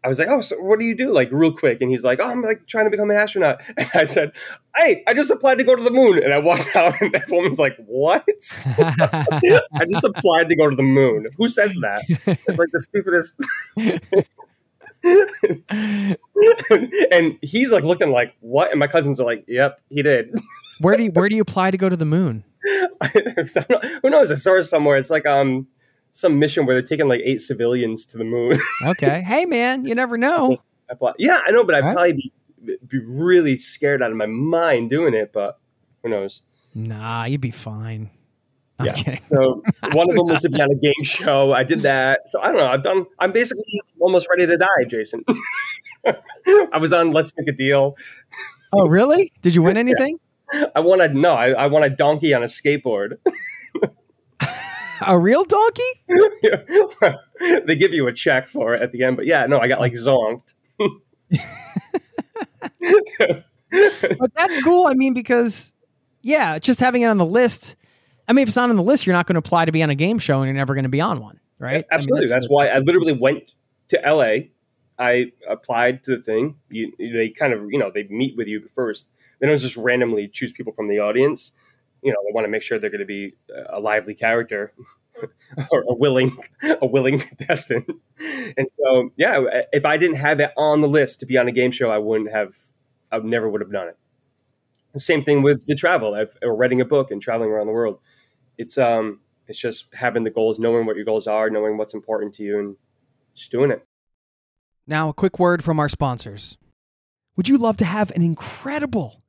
[0.05, 1.13] I was like, oh, so what do you do?
[1.13, 1.81] Like real quick.
[1.81, 3.61] And he's like, oh, I'm like trying to become an astronaut.
[3.77, 4.31] And I said,
[4.77, 6.23] hey, I just applied to go to the moon.
[6.23, 8.25] And I walked out and that woman's like, what?
[8.79, 11.27] I just applied to go to the moon.
[11.37, 12.05] Who says that?
[12.09, 13.41] It's like the stupidest.
[17.11, 18.71] and he's like looking like, what?
[18.71, 20.35] And my cousins are like, yep, he did.
[20.81, 22.45] where do you, where do you apply to go to the moon?
[23.47, 23.63] So,
[24.03, 24.31] Who knows?
[24.31, 24.97] I saw it somewhere.
[24.97, 25.67] It's like um
[26.13, 28.59] some mission where they're taking like eight civilians to the moon.
[28.87, 30.55] Okay, hey man, you never know.
[31.19, 31.93] Yeah, I know, but I'd Right.
[31.93, 32.33] probably be,
[32.89, 35.33] be really scared out of my mind doing it.
[35.33, 35.59] But
[36.03, 36.43] who knows?
[36.75, 38.11] Nah, you'd be fine.
[38.79, 38.93] I'm Yeah.
[38.93, 39.21] kidding.
[39.31, 41.53] So one of them was to be on a game show.
[41.53, 42.21] I did that.
[42.29, 42.67] So I don't know.
[42.67, 43.05] I've done.
[43.19, 43.63] I'm basically
[44.01, 45.25] almost ready to die, Jason.
[46.73, 47.97] I was on Let's Make a Deal.
[48.73, 49.33] Oh, really?
[49.43, 50.19] Did you win anything?
[50.75, 51.35] I won a no.
[51.35, 53.19] I, I won a donkey on a skateboard.
[55.03, 55.83] A real donkey?
[57.67, 59.81] they give you a check for it at the end, but yeah, no, I got
[59.81, 60.55] like zonked.
[63.71, 64.87] But that's cool.
[64.87, 65.75] I mean, because
[66.23, 67.77] yeah, just having it on the list.
[68.27, 69.83] I mean, if it's not on the list, you're not going to apply to be
[69.83, 71.71] on a game show, and you're never going to be on one, right?
[71.71, 72.27] I mean, Absolutely.
[72.29, 73.53] that's, why I literally went
[73.89, 74.49] to LA.
[74.99, 76.57] I applied to the thing.
[76.71, 79.11] You, they kind of, you know, they meet with you first.
[79.41, 81.53] They don't just randomly choose people from the audience.
[82.03, 83.35] You know, they want to make sure they're going to be
[83.71, 84.73] a lively character
[85.71, 87.89] or a willing, a willing contestant.
[88.57, 91.53] And so, yeah, if I didn't have it on the list to be on a
[91.53, 92.55] game show, I wouldn't have.
[93.11, 93.97] I never would have done it.
[94.93, 96.15] The same thing with the travel.
[96.15, 98.01] I've or writing a book and traveling around the world.
[98.59, 102.35] It's um, it's just having the goals, knowing what your goals are, knowing what's important
[102.35, 102.77] to you, and
[103.35, 103.85] just doing it.
[104.87, 106.59] Now, a quick word from our sponsors.
[107.37, 109.23] Would you love to have an incredible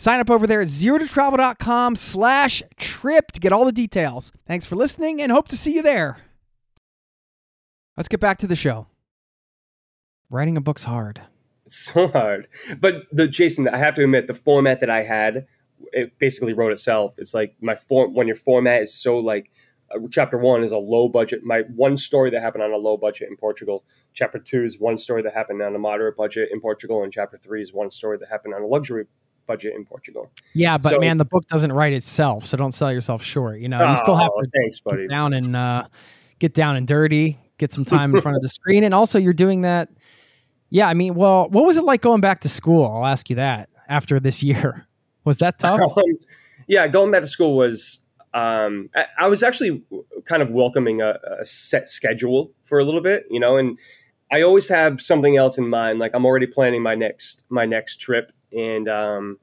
[0.00, 4.32] sign up over there at zerototravel.com slash trip to get all the details.
[4.46, 6.16] Thanks for listening and hope to see you there.
[7.98, 8.86] Let's get back to the show.
[10.30, 11.20] Writing a book's hard.
[11.68, 12.48] So hard.
[12.78, 15.46] But the Jason, I have to admit, the format that I had,
[15.92, 17.16] it basically wrote itself.
[17.18, 19.50] It's like my form when your format is so like
[19.94, 21.44] uh, chapter one is a low budget.
[21.44, 23.84] My one story that happened on a low budget in Portugal.
[24.14, 27.36] Chapter two is one story that happened on a moderate budget in Portugal, and chapter
[27.36, 29.04] three is one story that happened on a luxury
[29.50, 30.30] budget in Portugal.
[30.54, 33.60] Yeah, but So- man, the book doesn't write itself, so don't sell yourself short.
[33.60, 35.02] You know, you still have Oh, to thanks, buddy.
[35.02, 35.84] get down and uh,
[36.38, 39.32] get down and dirty, get some time in front of the screen, and also you're
[39.46, 39.88] doing that.
[40.70, 42.84] Yeah, I mean, well, what was it like going back to school?
[42.86, 44.86] I'll ask you that after this year.
[45.24, 45.80] Was that tough?
[45.96, 46.04] Um,
[46.68, 48.00] yeah, going back to school was.
[48.32, 49.82] Um, I, I was actually
[50.24, 53.76] kind of welcoming a, a set schedule for a little bit, you know, and
[54.30, 55.98] I always have something else in mind.
[55.98, 59.38] Like I'm already planning my next my next trip, and um,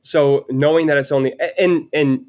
[0.00, 2.26] so knowing that it's only and and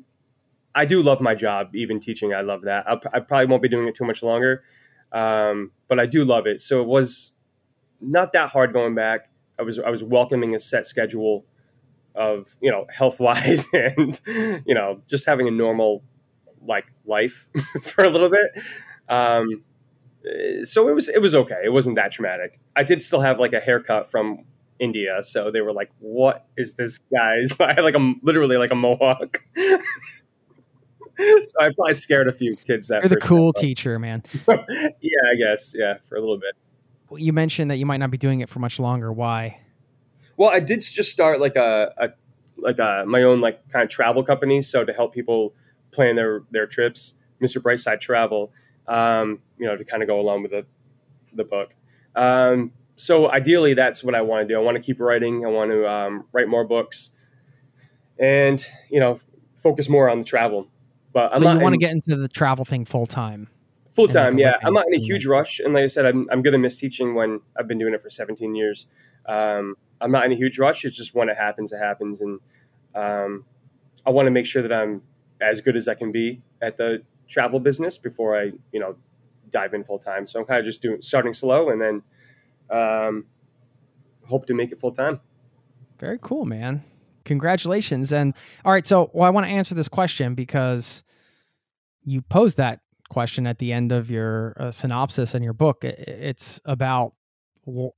[0.76, 2.34] I do love my job, even teaching.
[2.34, 2.86] I love that.
[2.88, 4.64] I, I probably won't be doing it too much longer,
[5.12, 6.62] um, but I do love it.
[6.62, 7.32] So it was
[8.02, 9.30] not that hard going back.
[9.60, 11.46] I was I was welcoming a set schedule
[12.16, 16.04] of you know health wise and you know just having a normal
[16.66, 17.48] like life
[17.84, 18.52] for a little bit.
[19.10, 19.64] Um,
[20.26, 21.62] eh, so it was it was okay.
[21.64, 22.60] It wasn't that traumatic.
[22.76, 24.46] I did still have like a haircut from
[24.84, 28.72] India, so they were like, "What is this guy's?" I had like a literally like
[28.72, 29.42] a mohawk.
[29.56, 29.80] so
[31.60, 33.62] I probably scared a few kids that You're the cool time.
[33.62, 34.24] teacher, man.
[34.48, 35.74] yeah, I guess.
[35.78, 36.56] Yeah, for a little bit.
[37.10, 39.12] Well, You mentioned that you might not be doing it for much longer.
[39.14, 39.60] Why?
[40.38, 42.10] Well, I did just start like a, a
[42.58, 45.54] like a my own like kind of travel company, so to help people
[45.92, 47.62] plan their their trips, Mr.
[47.62, 48.52] Brightside Travel,
[48.88, 50.66] um, you know, to kind of go along with the
[51.34, 51.76] the book.
[52.16, 54.60] Um, so ideally, that's what I want to do.
[54.60, 55.46] I want to keep writing.
[55.46, 57.12] I want to um, write more books,
[58.20, 59.20] and you know,
[59.56, 60.68] focus more on the travel.
[61.12, 63.50] But I'm so not you want to get into the travel thing full time.
[63.92, 64.58] Full time, yeah.
[64.64, 67.14] I'm not in a huge rush, and like I said, I'm I'm gonna miss teaching
[67.14, 68.88] when I've been doing it for 17 years.
[69.28, 70.84] Um, I'm not in a huge rush.
[70.84, 72.40] It's just when it happens, it happens, and
[72.96, 73.46] um,
[74.06, 75.02] I want to make sure that I'm
[75.42, 78.96] as good as I can be at the travel business before I, you know,
[79.50, 80.26] dive in full time.
[80.28, 82.02] So I'm kind of just doing starting slow, and then
[82.70, 83.26] um,
[84.28, 85.20] hope to make it full time.
[86.00, 86.84] Very cool, man.
[87.26, 88.12] Congratulations.
[88.12, 88.34] And
[88.66, 91.04] all right, so well, I want to answer this question because
[92.04, 95.84] you posed that question at the end of your uh, synopsis in your book.
[95.84, 97.14] It's about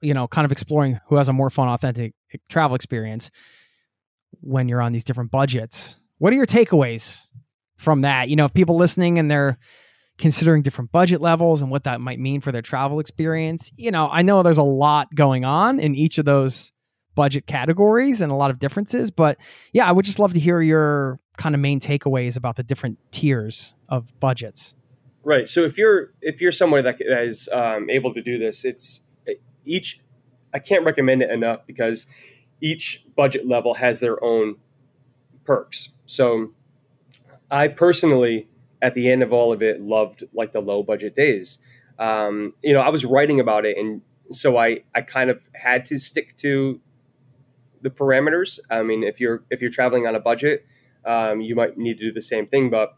[0.02, 2.14] you know, kind of exploring who has a more fun, authentic
[2.50, 3.32] travel experience
[4.42, 6.00] when you're on these different budgets.
[6.18, 7.26] What are your takeaways
[7.78, 8.30] from that?
[8.30, 9.58] You know, if people listening and they're
[10.18, 14.10] considering different budget levels and what that might mean for their travel experience, you know,
[14.10, 16.72] I know there's a lot going on in each of those
[17.16, 19.10] budget categories and a lot of differences.
[19.12, 19.38] But
[19.74, 22.98] yeah, I would just love to hear your kind of main takeaways about the different
[23.12, 24.76] tiers of budgets.
[25.24, 25.50] Right.
[25.50, 29.02] So if you're if you're somewhere that is um, able to do this, it's
[29.66, 30.00] each.
[30.54, 32.08] I can't recommend it enough because
[32.62, 34.56] each budget level has their own
[35.44, 35.90] perks.
[36.06, 36.54] So
[37.52, 38.48] I personally,
[38.86, 41.58] at the end of all of it, loved like the low budget days.
[41.98, 45.86] Um, you know, I was writing about it, and so I I kind of had
[45.86, 46.80] to stick to
[47.82, 48.60] the parameters.
[48.70, 50.68] I mean, if you're if you're traveling on a budget,
[51.04, 52.96] um, you might need to do the same thing, but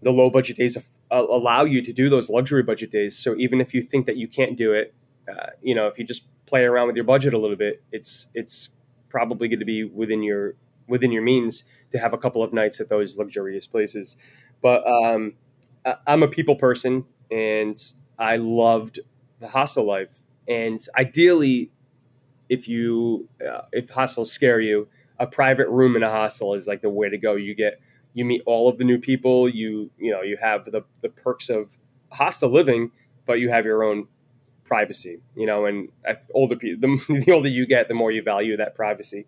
[0.00, 3.18] the low budget days af- allow you to do those luxury budget days.
[3.18, 4.94] So even if you think that you can't do it,
[5.30, 8.28] uh, you know, if you just play around with your budget a little bit, it's
[8.32, 8.70] it's
[9.10, 10.54] probably going to be within your
[10.88, 14.16] within your means to have a couple of nights at those luxurious places.
[14.62, 15.34] But um,
[15.84, 17.76] I- I'm a people person, and
[18.18, 19.00] I loved
[19.40, 20.20] the hostel life.
[20.48, 21.70] And ideally,
[22.48, 24.88] if you uh, if hostels scare you,
[25.18, 27.34] a private room in a hostel is like the way to go.
[27.34, 27.80] You get
[28.14, 29.48] you meet all of the new people.
[29.48, 31.76] You you know you have the the perks of
[32.10, 32.90] hostel living,
[33.26, 34.06] but you have your own
[34.64, 35.20] privacy.
[35.36, 35.88] You know, and
[36.34, 39.26] older people, the, the older you get, the more you value that privacy.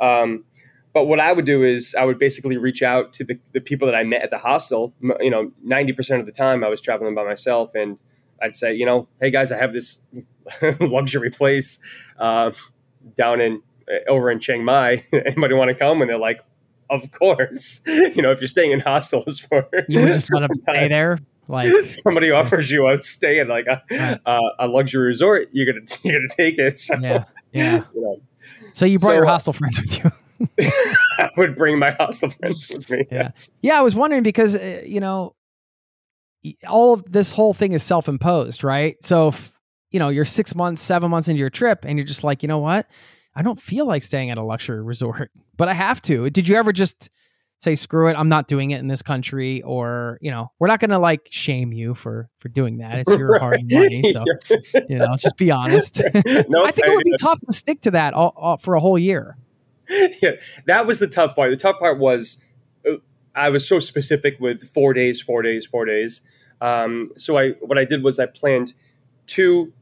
[0.00, 0.44] Um,
[0.92, 3.86] but what I would do is I would basically reach out to the, the people
[3.86, 4.92] that I met at the hostel.
[5.20, 7.98] You know, ninety percent of the time I was traveling by myself, and
[8.42, 10.00] I'd say, you know, hey guys, I have this
[10.80, 11.78] luxury place
[12.18, 12.50] uh,
[13.16, 13.62] down in
[14.08, 15.04] over in Chiang Mai.
[15.12, 16.00] Anybody want to come?
[16.02, 16.40] And they're like,
[16.90, 17.80] of course.
[17.86, 21.18] You know, if you're staying in hostels for You would just let them stay there.
[21.48, 24.18] Like, somebody offers you a stay at like a, Right.
[24.24, 26.78] uh, a luxury resort, you're gonna you're gonna take it.
[26.78, 27.84] So, yeah, yeah.
[27.94, 28.20] you know,
[28.74, 30.10] So you brought So, your uh, hostel friends with you.
[30.58, 33.06] I would bring my hostel friends with me.
[33.10, 33.30] Yeah.
[33.60, 35.34] Yeah, I was wondering because uh, you know,
[36.68, 38.96] all of this whole thing is self-imposed, right?
[39.04, 39.52] So, if,
[39.90, 42.48] you know, you're six months, seven months into your trip, and you're just like, you
[42.48, 42.86] know what?
[43.34, 46.30] I don't feel like staying at a luxury resort, but I have to.
[46.30, 47.10] Did you ever just
[47.60, 50.80] say, screw it, I'm not doing it in this country, or you know, we're not
[50.80, 52.98] going to like shame you for for doing that.
[52.98, 54.24] It's your hard money, so
[54.88, 56.00] you know, just be honest.
[56.48, 58.80] No, I think it would be tough to stick to that all, all, for a
[58.80, 59.36] whole year.
[60.22, 60.32] yeah,
[60.66, 61.50] that was the tough part.
[61.50, 62.38] The tough part was
[62.88, 62.96] uh,
[63.34, 66.22] I was so specific with four days, four days, four days.
[66.60, 68.74] Um, so I what I did was I planned
[69.26, 69.72] two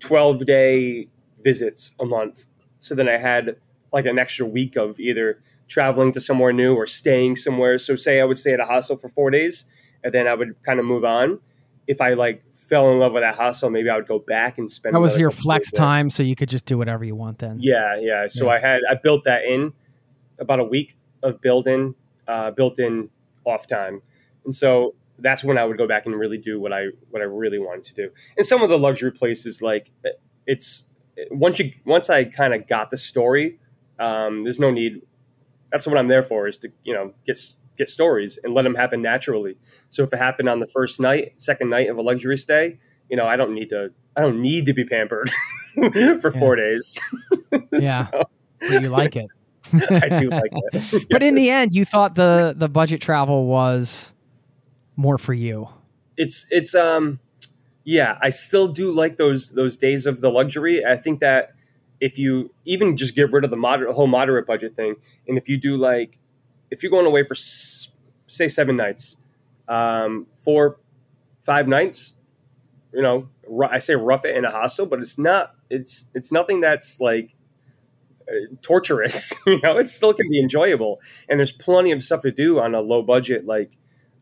[0.00, 1.08] 12 day
[1.42, 2.46] visits a month.
[2.78, 3.56] So then I had
[3.92, 7.78] like an extra week of either traveling to somewhere new or staying somewhere.
[7.78, 9.64] So say I would stay at a hostel for four days
[10.04, 11.40] and then I would kind of move on.
[11.86, 14.70] If I like fell in love with that hustle, maybe I would go back and
[14.70, 14.94] spend.
[14.94, 17.58] That was your flex time, so you could just do whatever you want then.
[17.60, 18.26] Yeah, yeah.
[18.28, 18.52] So Yeah.
[18.52, 19.72] I had I built that in
[20.38, 21.94] about a week of built in,
[22.26, 23.08] uh, built in
[23.44, 24.02] off time,
[24.44, 27.26] and so that's when I would go back and really do what I what I
[27.26, 28.10] really wanted to do.
[28.36, 29.90] And some of the luxury places, like
[30.46, 30.84] it's
[31.30, 33.58] once you once I kind of got the story,
[33.98, 35.02] um, there's no need.
[35.70, 37.38] That's what I'm there for is to you know get
[37.76, 39.56] get stories and let them happen naturally.
[39.88, 42.78] So if it happened on the first night, second night of a luxury stay,
[43.10, 45.30] you know I don't need to I don't need to be pampered
[46.20, 46.98] for four days.
[47.72, 48.06] Yeah.
[48.10, 49.26] So, you like it.
[49.72, 51.06] I do like that.
[51.10, 54.14] But in the end, you thought the the budget travel was
[54.96, 55.68] more for you.
[56.16, 57.20] it's it's um
[57.84, 61.50] yeah i still do like those those days of the luxury i think that
[62.00, 64.94] if you even just get rid of the moderate whole moderate budget thing
[65.28, 66.18] and if you do like
[66.70, 69.16] if you're going away for say seven nights
[69.68, 70.78] um four
[71.42, 72.16] five nights
[72.92, 73.28] you know
[73.70, 77.34] i say rough it in a hostel but it's not it's it's nothing that's like
[78.28, 82.30] uh, torturous you know it still can be enjoyable and there's plenty of stuff to
[82.30, 83.76] do on a low budget like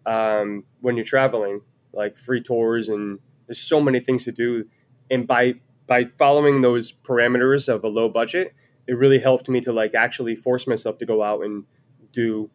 [0.06, 3.18] um, when you're traveling, like free tours, and
[3.48, 4.66] there's so many things to do.
[5.10, 5.54] And by
[5.88, 8.54] by following those parameters of a low budget,
[8.86, 11.64] it really helped me to like actually force myself to go out and
[12.14, 12.50] do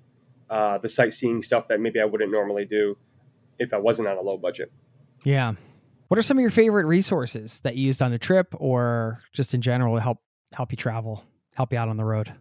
[0.49, 2.97] uh, the sightseeing stuff that maybe I wouldn't normally do
[3.60, 4.72] if I wasn't on a low budget.
[5.24, 5.53] Yeah.
[6.07, 9.53] What are some of your favorite resources that you used on a trip or just
[9.53, 10.18] in general to help
[10.53, 12.34] help you travel, help you out on the road?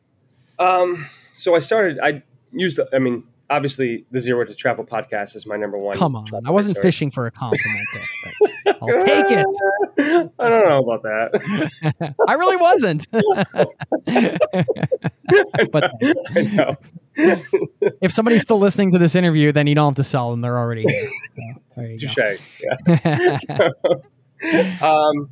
[0.58, 1.98] Um, so I started.
[2.02, 2.80] I used.
[2.94, 5.98] I mean, obviously, the Zero to Travel podcast is my number one.
[5.98, 6.24] Come on.
[6.46, 6.94] I wasn't resource.
[6.94, 8.32] fishing for a compliment there.
[8.80, 9.46] I'll take it.
[10.38, 12.14] I don't know about that.
[12.28, 13.06] I really wasn't.
[15.72, 15.90] but
[16.34, 16.76] I know.
[18.00, 20.40] if somebody's still listening to this interview, then you don't have to sell them.
[20.40, 20.86] They're already.
[21.68, 22.40] So, you Touche.
[24.42, 24.78] Yeah.
[24.80, 25.30] um,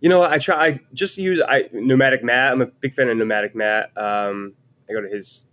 [0.00, 0.66] you know, I try.
[0.66, 2.52] I just use I Nomadic Matt.
[2.52, 3.96] I'm a big fan of Nomadic Matt.
[3.96, 4.54] Um,
[4.88, 5.44] I go to his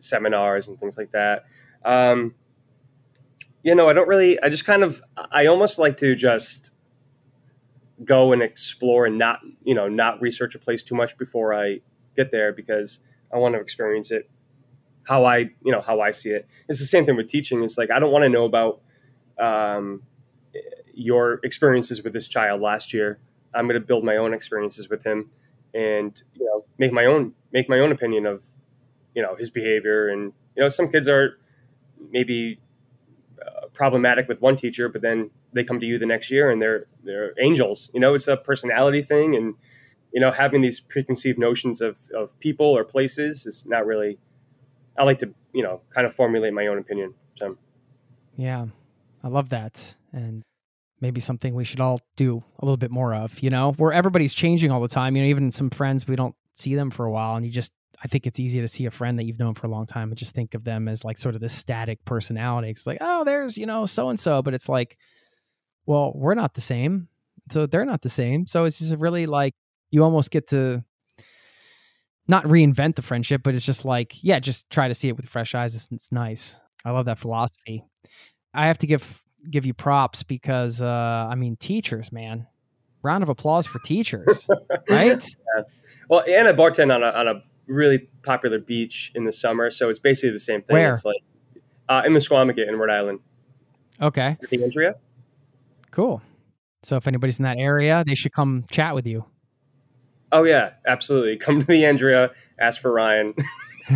[0.00, 1.44] seminars and things like that.
[1.84, 2.34] Um,
[3.62, 4.40] you know, I don't really.
[4.40, 5.02] I just kind of.
[5.30, 6.72] I almost like to just
[8.04, 11.80] go and explore and not, you know, not research a place too much before I
[12.16, 13.00] get there because
[13.32, 14.28] I want to experience it
[15.04, 16.46] how I, you know, how I see it.
[16.68, 17.62] It's the same thing with teaching.
[17.62, 18.80] It's like I don't want to know about
[19.38, 20.02] um,
[20.94, 23.18] your experiences with this child last year.
[23.54, 25.30] I'm going to build my own experiences with him,
[25.74, 28.44] and you know, make my own make my own opinion of,
[29.14, 30.08] you know, his behavior.
[30.08, 31.38] And you know, some kids are
[32.10, 32.58] maybe
[33.72, 36.86] problematic with one teacher, but then they come to you the next year and they're
[37.04, 37.90] they're angels.
[37.92, 39.54] You know, it's a personality thing, and
[40.12, 44.18] you know, having these preconceived notions of of people or places is not really.
[44.98, 47.14] I like to, you know, kind of formulate my own opinion.
[47.36, 47.56] So.
[48.36, 48.66] Yeah,
[49.24, 49.94] I love that.
[50.12, 50.42] And
[51.00, 54.34] maybe something we should all do a little bit more of, you know, where everybody's
[54.34, 55.16] changing all the time.
[55.16, 57.36] You know, even some friends, we don't see them for a while.
[57.36, 59.68] And you just, I think it's easy to see a friend that you've known for
[59.68, 62.68] a long time and just think of them as like sort of this static personality.
[62.70, 64.42] It's like, oh, there's, you know, so and so.
[64.42, 64.98] But it's like,
[65.86, 67.08] well, we're not the same.
[67.52, 68.46] So they're not the same.
[68.46, 69.54] So it's just really like
[69.90, 70.82] you almost get to
[72.26, 75.28] not reinvent the friendship, but it's just like, yeah, just try to see it with
[75.28, 75.74] fresh eyes.
[75.74, 76.56] It's, it's nice.
[76.84, 77.84] I love that philosophy.
[78.52, 82.46] I have to give give you props because uh I mean teachers, man.
[83.02, 84.48] Round of applause for teachers,
[84.88, 85.24] right?
[86.08, 87.42] Well, and a bartender on a, on a
[87.72, 90.74] really popular beach in the summer, so it's basically the same thing.
[90.74, 90.92] Where?
[90.92, 91.22] It's like
[91.88, 93.20] uh, in Misquamicut in Rhode Island.
[94.00, 94.94] Okay, The Andrea?
[95.90, 96.22] cool.
[96.82, 99.24] So if anybody's in that area, they should come chat with you.
[100.32, 101.36] Oh yeah, absolutely.
[101.36, 103.34] Come to the Andrea, ask for Ryan.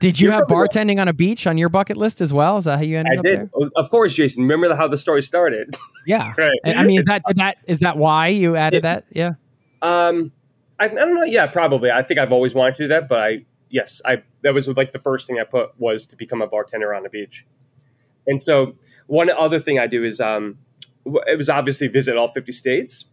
[0.00, 2.58] Did you You're have the- bartending on a beach on your bucket list as well?
[2.58, 3.70] Is that how you ended I up did, there?
[3.76, 4.42] Of course, Jason.
[4.42, 5.76] Remember how the story started?
[6.06, 6.34] Yeah.
[6.36, 6.58] right.
[6.66, 9.06] I I mean, is that that is that why you added that?
[9.10, 9.30] Yeah.
[9.80, 10.32] Um,
[10.78, 11.24] I, I don't know.
[11.24, 11.90] Yeah, probably.
[11.90, 14.92] I think I've always wanted to do that, but I yes, I that was like
[14.92, 17.46] the first thing I put was to become a bartender on the beach.
[18.26, 20.58] And so one other thing I do is um,
[21.04, 23.04] it was obviously visit all fifty states,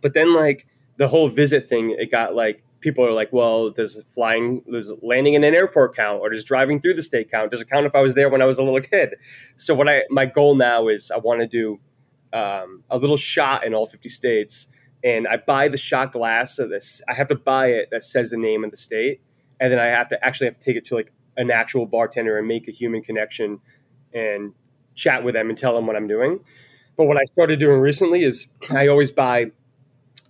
[0.00, 0.66] but then like
[0.96, 5.34] the whole visit thing, it got like people are like, well, does flying, does landing
[5.34, 7.50] in an airport count, or does driving through the state count?
[7.50, 9.14] Does it count if I was there when I was a little kid?
[9.56, 11.80] So what I my goal now is I want to do
[12.32, 14.66] um, a little shot in all fifty states
[15.04, 17.02] and I buy the shot glass of this.
[17.08, 19.20] I have to buy it that says the name of the state,
[19.60, 22.38] and then I have to actually have to take it to like an actual bartender
[22.38, 23.60] and make a human connection
[24.12, 24.52] and
[24.94, 26.40] chat with them and tell them what I'm doing.
[26.96, 29.46] But what I started doing recently is I always buy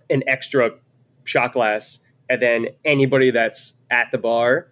[0.09, 0.71] an extra
[1.25, 1.99] shot glass
[2.29, 4.71] and then anybody that's at the bar,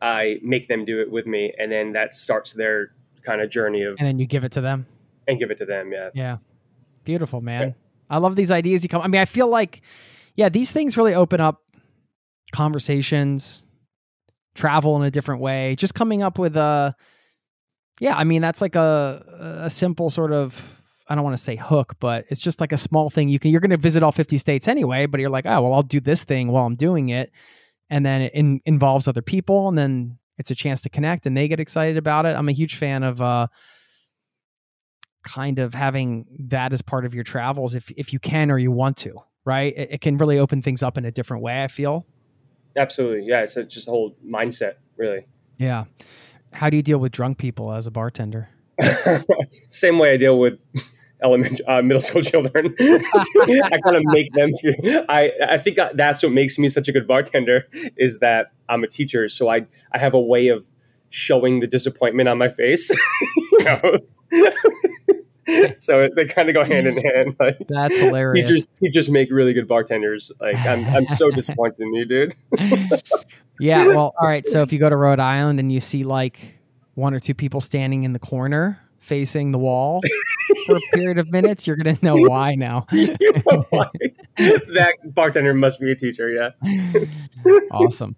[0.00, 2.92] I make them do it with me, and then that starts their
[3.22, 4.86] kind of journey of And then you give it to them.
[5.28, 5.92] and give it to them.
[5.92, 6.36] Yeah, Yeah.
[7.04, 7.74] Beautiful, man.
[8.08, 9.02] I love these ideas you come.
[9.02, 9.82] I mean, I feel like,
[10.34, 11.62] yeah, these things really open up
[12.52, 13.64] conversations,
[14.54, 16.94] travel in a different way, just coming up with a,
[18.00, 21.56] yeah, I mean, that's like a, a simple sort of, I don't want to say
[21.56, 24.12] hook, but it's just like a small thing you can, you're going to visit all
[24.12, 27.08] 50 states anyway, but you're like, oh, well, I'll do this thing while I'm doing
[27.08, 27.30] it.
[27.88, 31.36] And then it in, involves other people and then it's a chance to connect and
[31.36, 32.36] they get excited about it.
[32.36, 33.46] I'm a huge fan of, uh,
[35.26, 38.70] kind of having that as part of your travels if if you can or you
[38.70, 39.14] want to
[39.44, 42.06] right it, it can really open things up in a different way i feel
[42.76, 43.26] absolutely.
[43.26, 45.26] Yeah, it's a, just a whole mindset, really.
[45.58, 45.84] yeah
[46.52, 48.48] how do you deal with drunk people as a bartender
[49.70, 50.58] Same way I deal with
[51.22, 52.74] elementary, uh, middle school children.
[52.80, 55.04] I kind of make them feel.
[55.08, 57.66] I I think that's what makes me such a good bartender
[57.96, 60.68] is that I'm a teacher, so I I have a way of
[61.10, 62.90] showing the disappointment on my face.
[63.52, 63.98] you know?
[65.78, 67.36] so they kind of go hand in hand.
[67.38, 70.32] Like that's hilarious teachers teachers make really good bartenders.
[70.40, 72.34] Like I'm I'm so disappointed in you, dude.
[73.58, 76.58] yeah well all right so if you go to rhode island and you see like
[76.94, 80.02] one or two people standing in the corner facing the wall
[80.66, 82.84] for a period of minutes you're gonna know why now
[84.36, 86.30] that bartender must be a teacher.
[86.30, 86.50] Yeah.
[87.70, 88.16] awesome.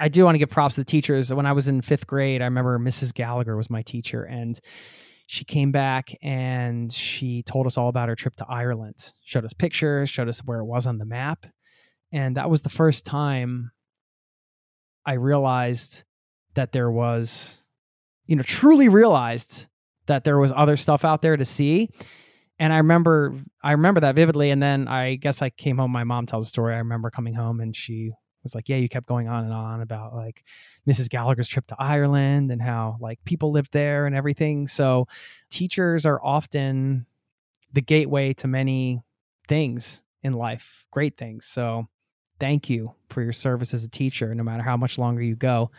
[0.00, 1.32] I do want to give props to the teachers.
[1.32, 3.14] When I was in fifth grade, I remember Mrs.
[3.14, 4.58] Gallagher was my teacher, and
[5.26, 9.12] she came back and she told us all about her trip to Ireland.
[9.24, 11.46] Showed us pictures, showed us where it was on the map,
[12.12, 13.70] and that was the first time
[15.06, 16.04] I realized
[16.54, 17.62] that there was,
[18.26, 19.66] you know, truly realized
[20.06, 21.88] that there was other stuff out there to see.
[22.58, 24.50] And I remember, I remember that vividly.
[24.50, 25.90] And then I guess I came home.
[25.90, 26.74] My mom tells a story.
[26.74, 28.12] I remember coming home and she
[28.42, 30.44] was like, "Yeah, you kept going on and on about like
[30.88, 31.08] Mrs.
[31.08, 35.06] Gallagher's trip to Ireland and how like people lived there and everything." So,
[35.50, 37.06] teachers are often
[37.72, 39.02] the gateway to many
[39.48, 41.46] things in life, great things.
[41.46, 41.88] So,
[42.38, 44.34] thank you for your service as a teacher.
[44.34, 45.70] No matter how much longer you go,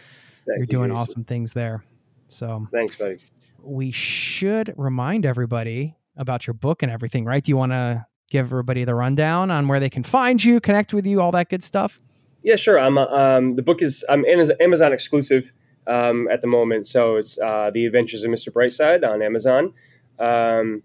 [0.48, 1.02] Thank you're doing Jason.
[1.02, 1.84] awesome things there.
[2.28, 3.18] So, Thanks, buddy.
[3.62, 7.44] we should remind everybody about your book and everything, right?
[7.44, 10.94] Do you want to give everybody the rundown on where they can find you, connect
[10.94, 12.02] with you, all that good stuff?
[12.44, 12.80] Yeah, sure.
[12.80, 12.98] I'm.
[12.98, 15.52] uh, Um, the book is I'm Amazon Amazon exclusive
[15.88, 18.50] um, at the moment, so it's uh, the Adventures of Mr.
[18.52, 19.74] Brightside on Amazon,
[20.20, 20.84] um,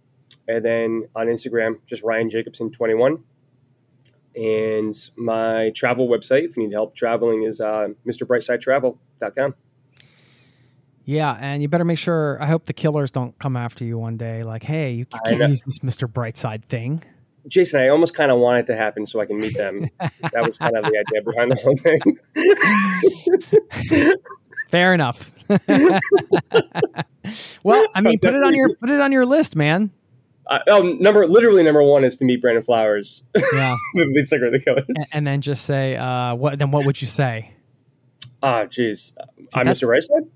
[0.48, 3.24] and then on Instagram, just Ryan Jacobson twenty one.
[4.34, 9.54] And my travel website, if you need help traveling, is uh, MrBrightsideTravel.com.
[11.06, 12.36] Yeah, and you better make sure.
[12.42, 15.62] I hope the killers don't come after you one day, like, "Hey, you can't use
[15.64, 17.02] this Mister Brightside thing."
[17.48, 19.88] Jason, I almost kind of want it to happen so I can meet them.
[20.00, 22.00] that was kind of the idea behind the whole thing.
[24.70, 25.30] Fair enough.
[27.64, 29.90] well, I mean, put it on your put it on your list, man.
[30.48, 33.22] uh, oh, number literally number one is to meet Brandon Flowers,
[33.52, 34.84] Yeah, the lead singer of the Killers.
[34.88, 37.52] and, and then just say, uh, "What?" Then what would you say?
[38.42, 39.12] Ah, jeez.
[39.54, 39.86] I'm Mr.
[39.88, 40.28] Brightside.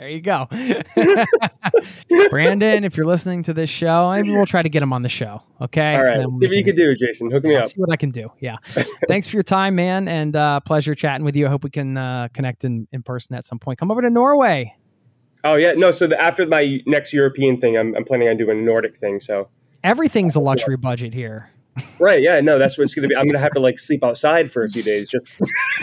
[0.00, 0.48] There you go.
[2.30, 5.10] Brandon, if you're listening to this show, maybe we'll try to get him on the
[5.10, 5.42] show.
[5.60, 5.94] Okay.
[5.94, 7.30] All right, see what you can- do, Jason.
[7.30, 7.68] Hook me I'll up.
[7.68, 8.32] see what I can do.
[8.40, 8.56] Yeah.
[9.08, 10.08] Thanks for your time, man.
[10.08, 11.44] And uh, pleasure chatting with you.
[11.46, 13.78] I hope we can uh, connect in, in person at some point.
[13.78, 14.74] Come over to Norway.
[15.44, 15.90] Oh yeah, no.
[15.90, 19.20] So the, after my next European thing, I'm, I'm planning on doing a Nordic thing.
[19.20, 19.50] So
[19.84, 21.50] Everything's a luxury budget here.
[21.98, 23.16] right, yeah, no, that's what it's gonna be.
[23.16, 25.10] I'm gonna have to like sleep outside for a few days.
[25.10, 25.34] Just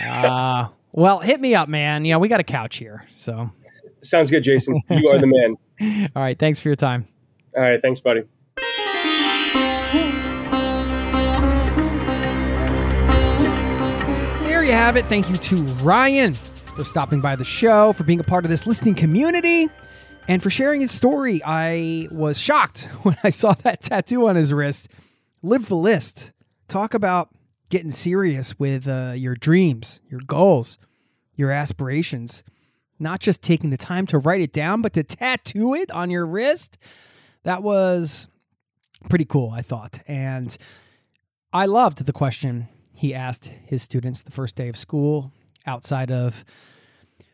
[0.03, 2.03] Uh, well, hit me up, man.
[2.03, 3.05] You know, we got a couch here.
[3.15, 3.49] So,
[4.09, 4.81] sounds good, Jason.
[4.89, 6.09] You are the man.
[6.15, 6.37] all right.
[6.37, 7.07] Thanks for your time.
[7.55, 8.21] All right, thanks, buddy.
[14.43, 15.05] There you have it.
[15.05, 18.67] Thank you to Ryan for stopping by the show, for being a part of this
[18.67, 19.69] listening community,
[20.27, 21.41] and for sharing his story.
[21.43, 24.89] I was shocked when I saw that tattoo on his wrist.
[25.41, 26.31] Live the list.
[26.67, 27.29] Talk about
[27.69, 30.77] getting serious with uh, your dreams, your goals,
[31.35, 32.43] your aspirations.
[32.99, 36.25] Not just taking the time to write it down, but to tattoo it on your
[36.25, 36.77] wrist.
[37.43, 38.27] That was
[39.09, 39.99] pretty cool, I thought.
[40.07, 40.57] And
[41.53, 45.31] I loved the question he asked his students the first day of school
[45.65, 46.43] outside of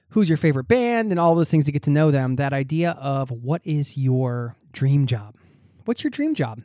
[0.09, 2.35] who's your favorite band and all those things to get to know them.
[2.35, 5.35] That idea of what is your dream job?
[5.85, 6.61] What's your dream job?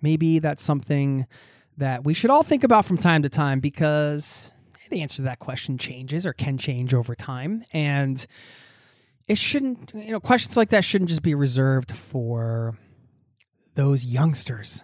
[0.00, 1.26] Maybe that's something
[1.76, 4.52] that we should all think about from time to time because
[4.90, 7.64] the answer to that question changes or can change over time.
[7.72, 8.24] And
[9.26, 12.76] it shouldn't, you know, questions like that shouldn't just be reserved for
[13.74, 14.82] those youngsters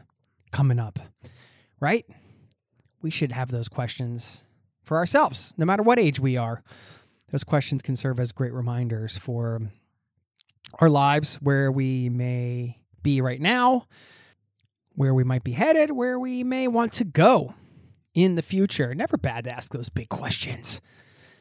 [0.53, 0.99] coming up,
[1.81, 2.07] right?
[3.07, 4.43] we should have those questions
[4.83, 6.65] for ourselves, no matter what age we are.
[7.31, 9.61] Those questions can serve as great reminders for
[10.81, 13.87] our lives, where we may be right now,
[14.97, 17.55] where we might be headed, where we may want to go
[18.17, 18.95] in the future.
[18.95, 20.81] Never bad to ask those big questions.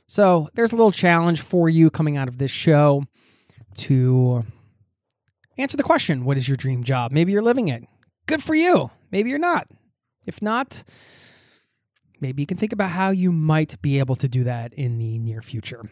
[0.05, 3.05] So, there's a little challenge for you coming out of this show
[3.77, 4.45] to
[5.57, 7.11] answer the question What is your dream job?
[7.11, 7.85] Maybe you're living it.
[8.27, 8.91] Good for you.
[9.11, 9.67] Maybe you're not.
[10.27, 10.83] If not,
[12.19, 15.17] maybe you can think about how you might be able to do that in the
[15.17, 15.89] near future.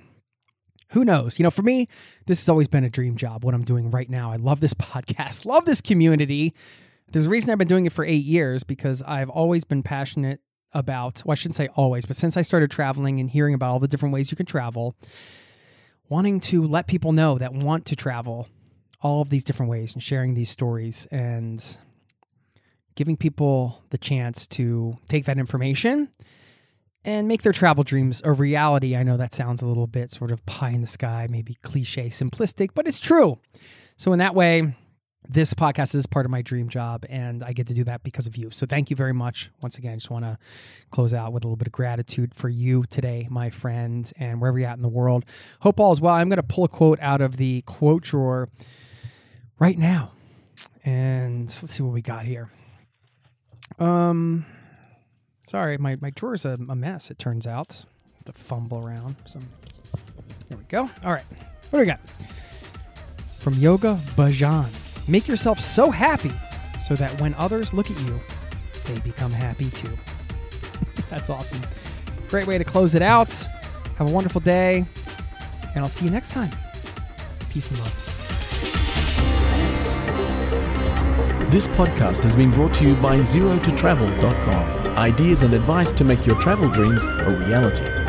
[0.90, 1.40] Who knows?
[1.40, 1.88] You know, for me,
[2.28, 4.32] this has always been a dream job, what I'm doing right now.
[4.32, 6.54] I love this podcast, love this community.
[7.12, 10.40] There's a reason I've been doing it for eight years because I've always been passionate
[10.74, 13.80] about, well, I shouldn't say always, but since I started traveling and hearing about all
[13.80, 14.96] the different ways you can travel,
[16.10, 18.48] wanting to let people know that want to travel
[19.02, 21.78] all of these different ways and sharing these stories and
[22.96, 26.10] giving people the chance to take that information
[27.06, 28.96] and make their travel dreams a reality.
[28.96, 32.10] I know that sounds a little bit sort of pie in the sky, maybe cliche,
[32.10, 33.40] simplistic, but it's true.
[33.98, 34.76] So, in that way,
[35.28, 38.28] this podcast is part of my dream job, and I get to do that because
[38.28, 38.50] of you.
[38.52, 39.50] So, thank you very much.
[39.62, 40.38] Once again, I just want to
[40.92, 44.60] close out with a little bit of gratitude for you today, my friend, and wherever
[44.60, 45.26] you're at in the world.
[45.62, 46.14] Hope all is well.
[46.14, 48.50] I'm going to pull a quote out of the quote drawer
[49.60, 50.12] right now.
[50.84, 52.50] And let's see what we got here.
[53.80, 54.46] Um,
[55.48, 57.86] sorry, my, my drawer's a, a mess, it turns out.
[58.26, 59.18] To fumble around.
[59.26, 59.46] Some.
[60.48, 60.90] There we go.
[61.04, 61.26] All right.
[61.70, 62.00] What do we got?
[63.40, 64.83] From Yogi Bhajan.
[65.08, 66.32] Make yourself so happy
[66.86, 68.20] so that when others look at you,
[68.86, 69.90] they become happy too.
[71.10, 71.62] That's awesome.
[72.30, 73.30] Great way to close it out.
[73.98, 74.86] Have a wonderful day,
[75.76, 76.52] and I'll see you next time.
[77.50, 78.14] Peace and love.
[81.52, 84.98] This podcast has been brought to you by ZeroToTravel.com.
[84.98, 88.03] Ideas and advice to make your travel dreams a reality.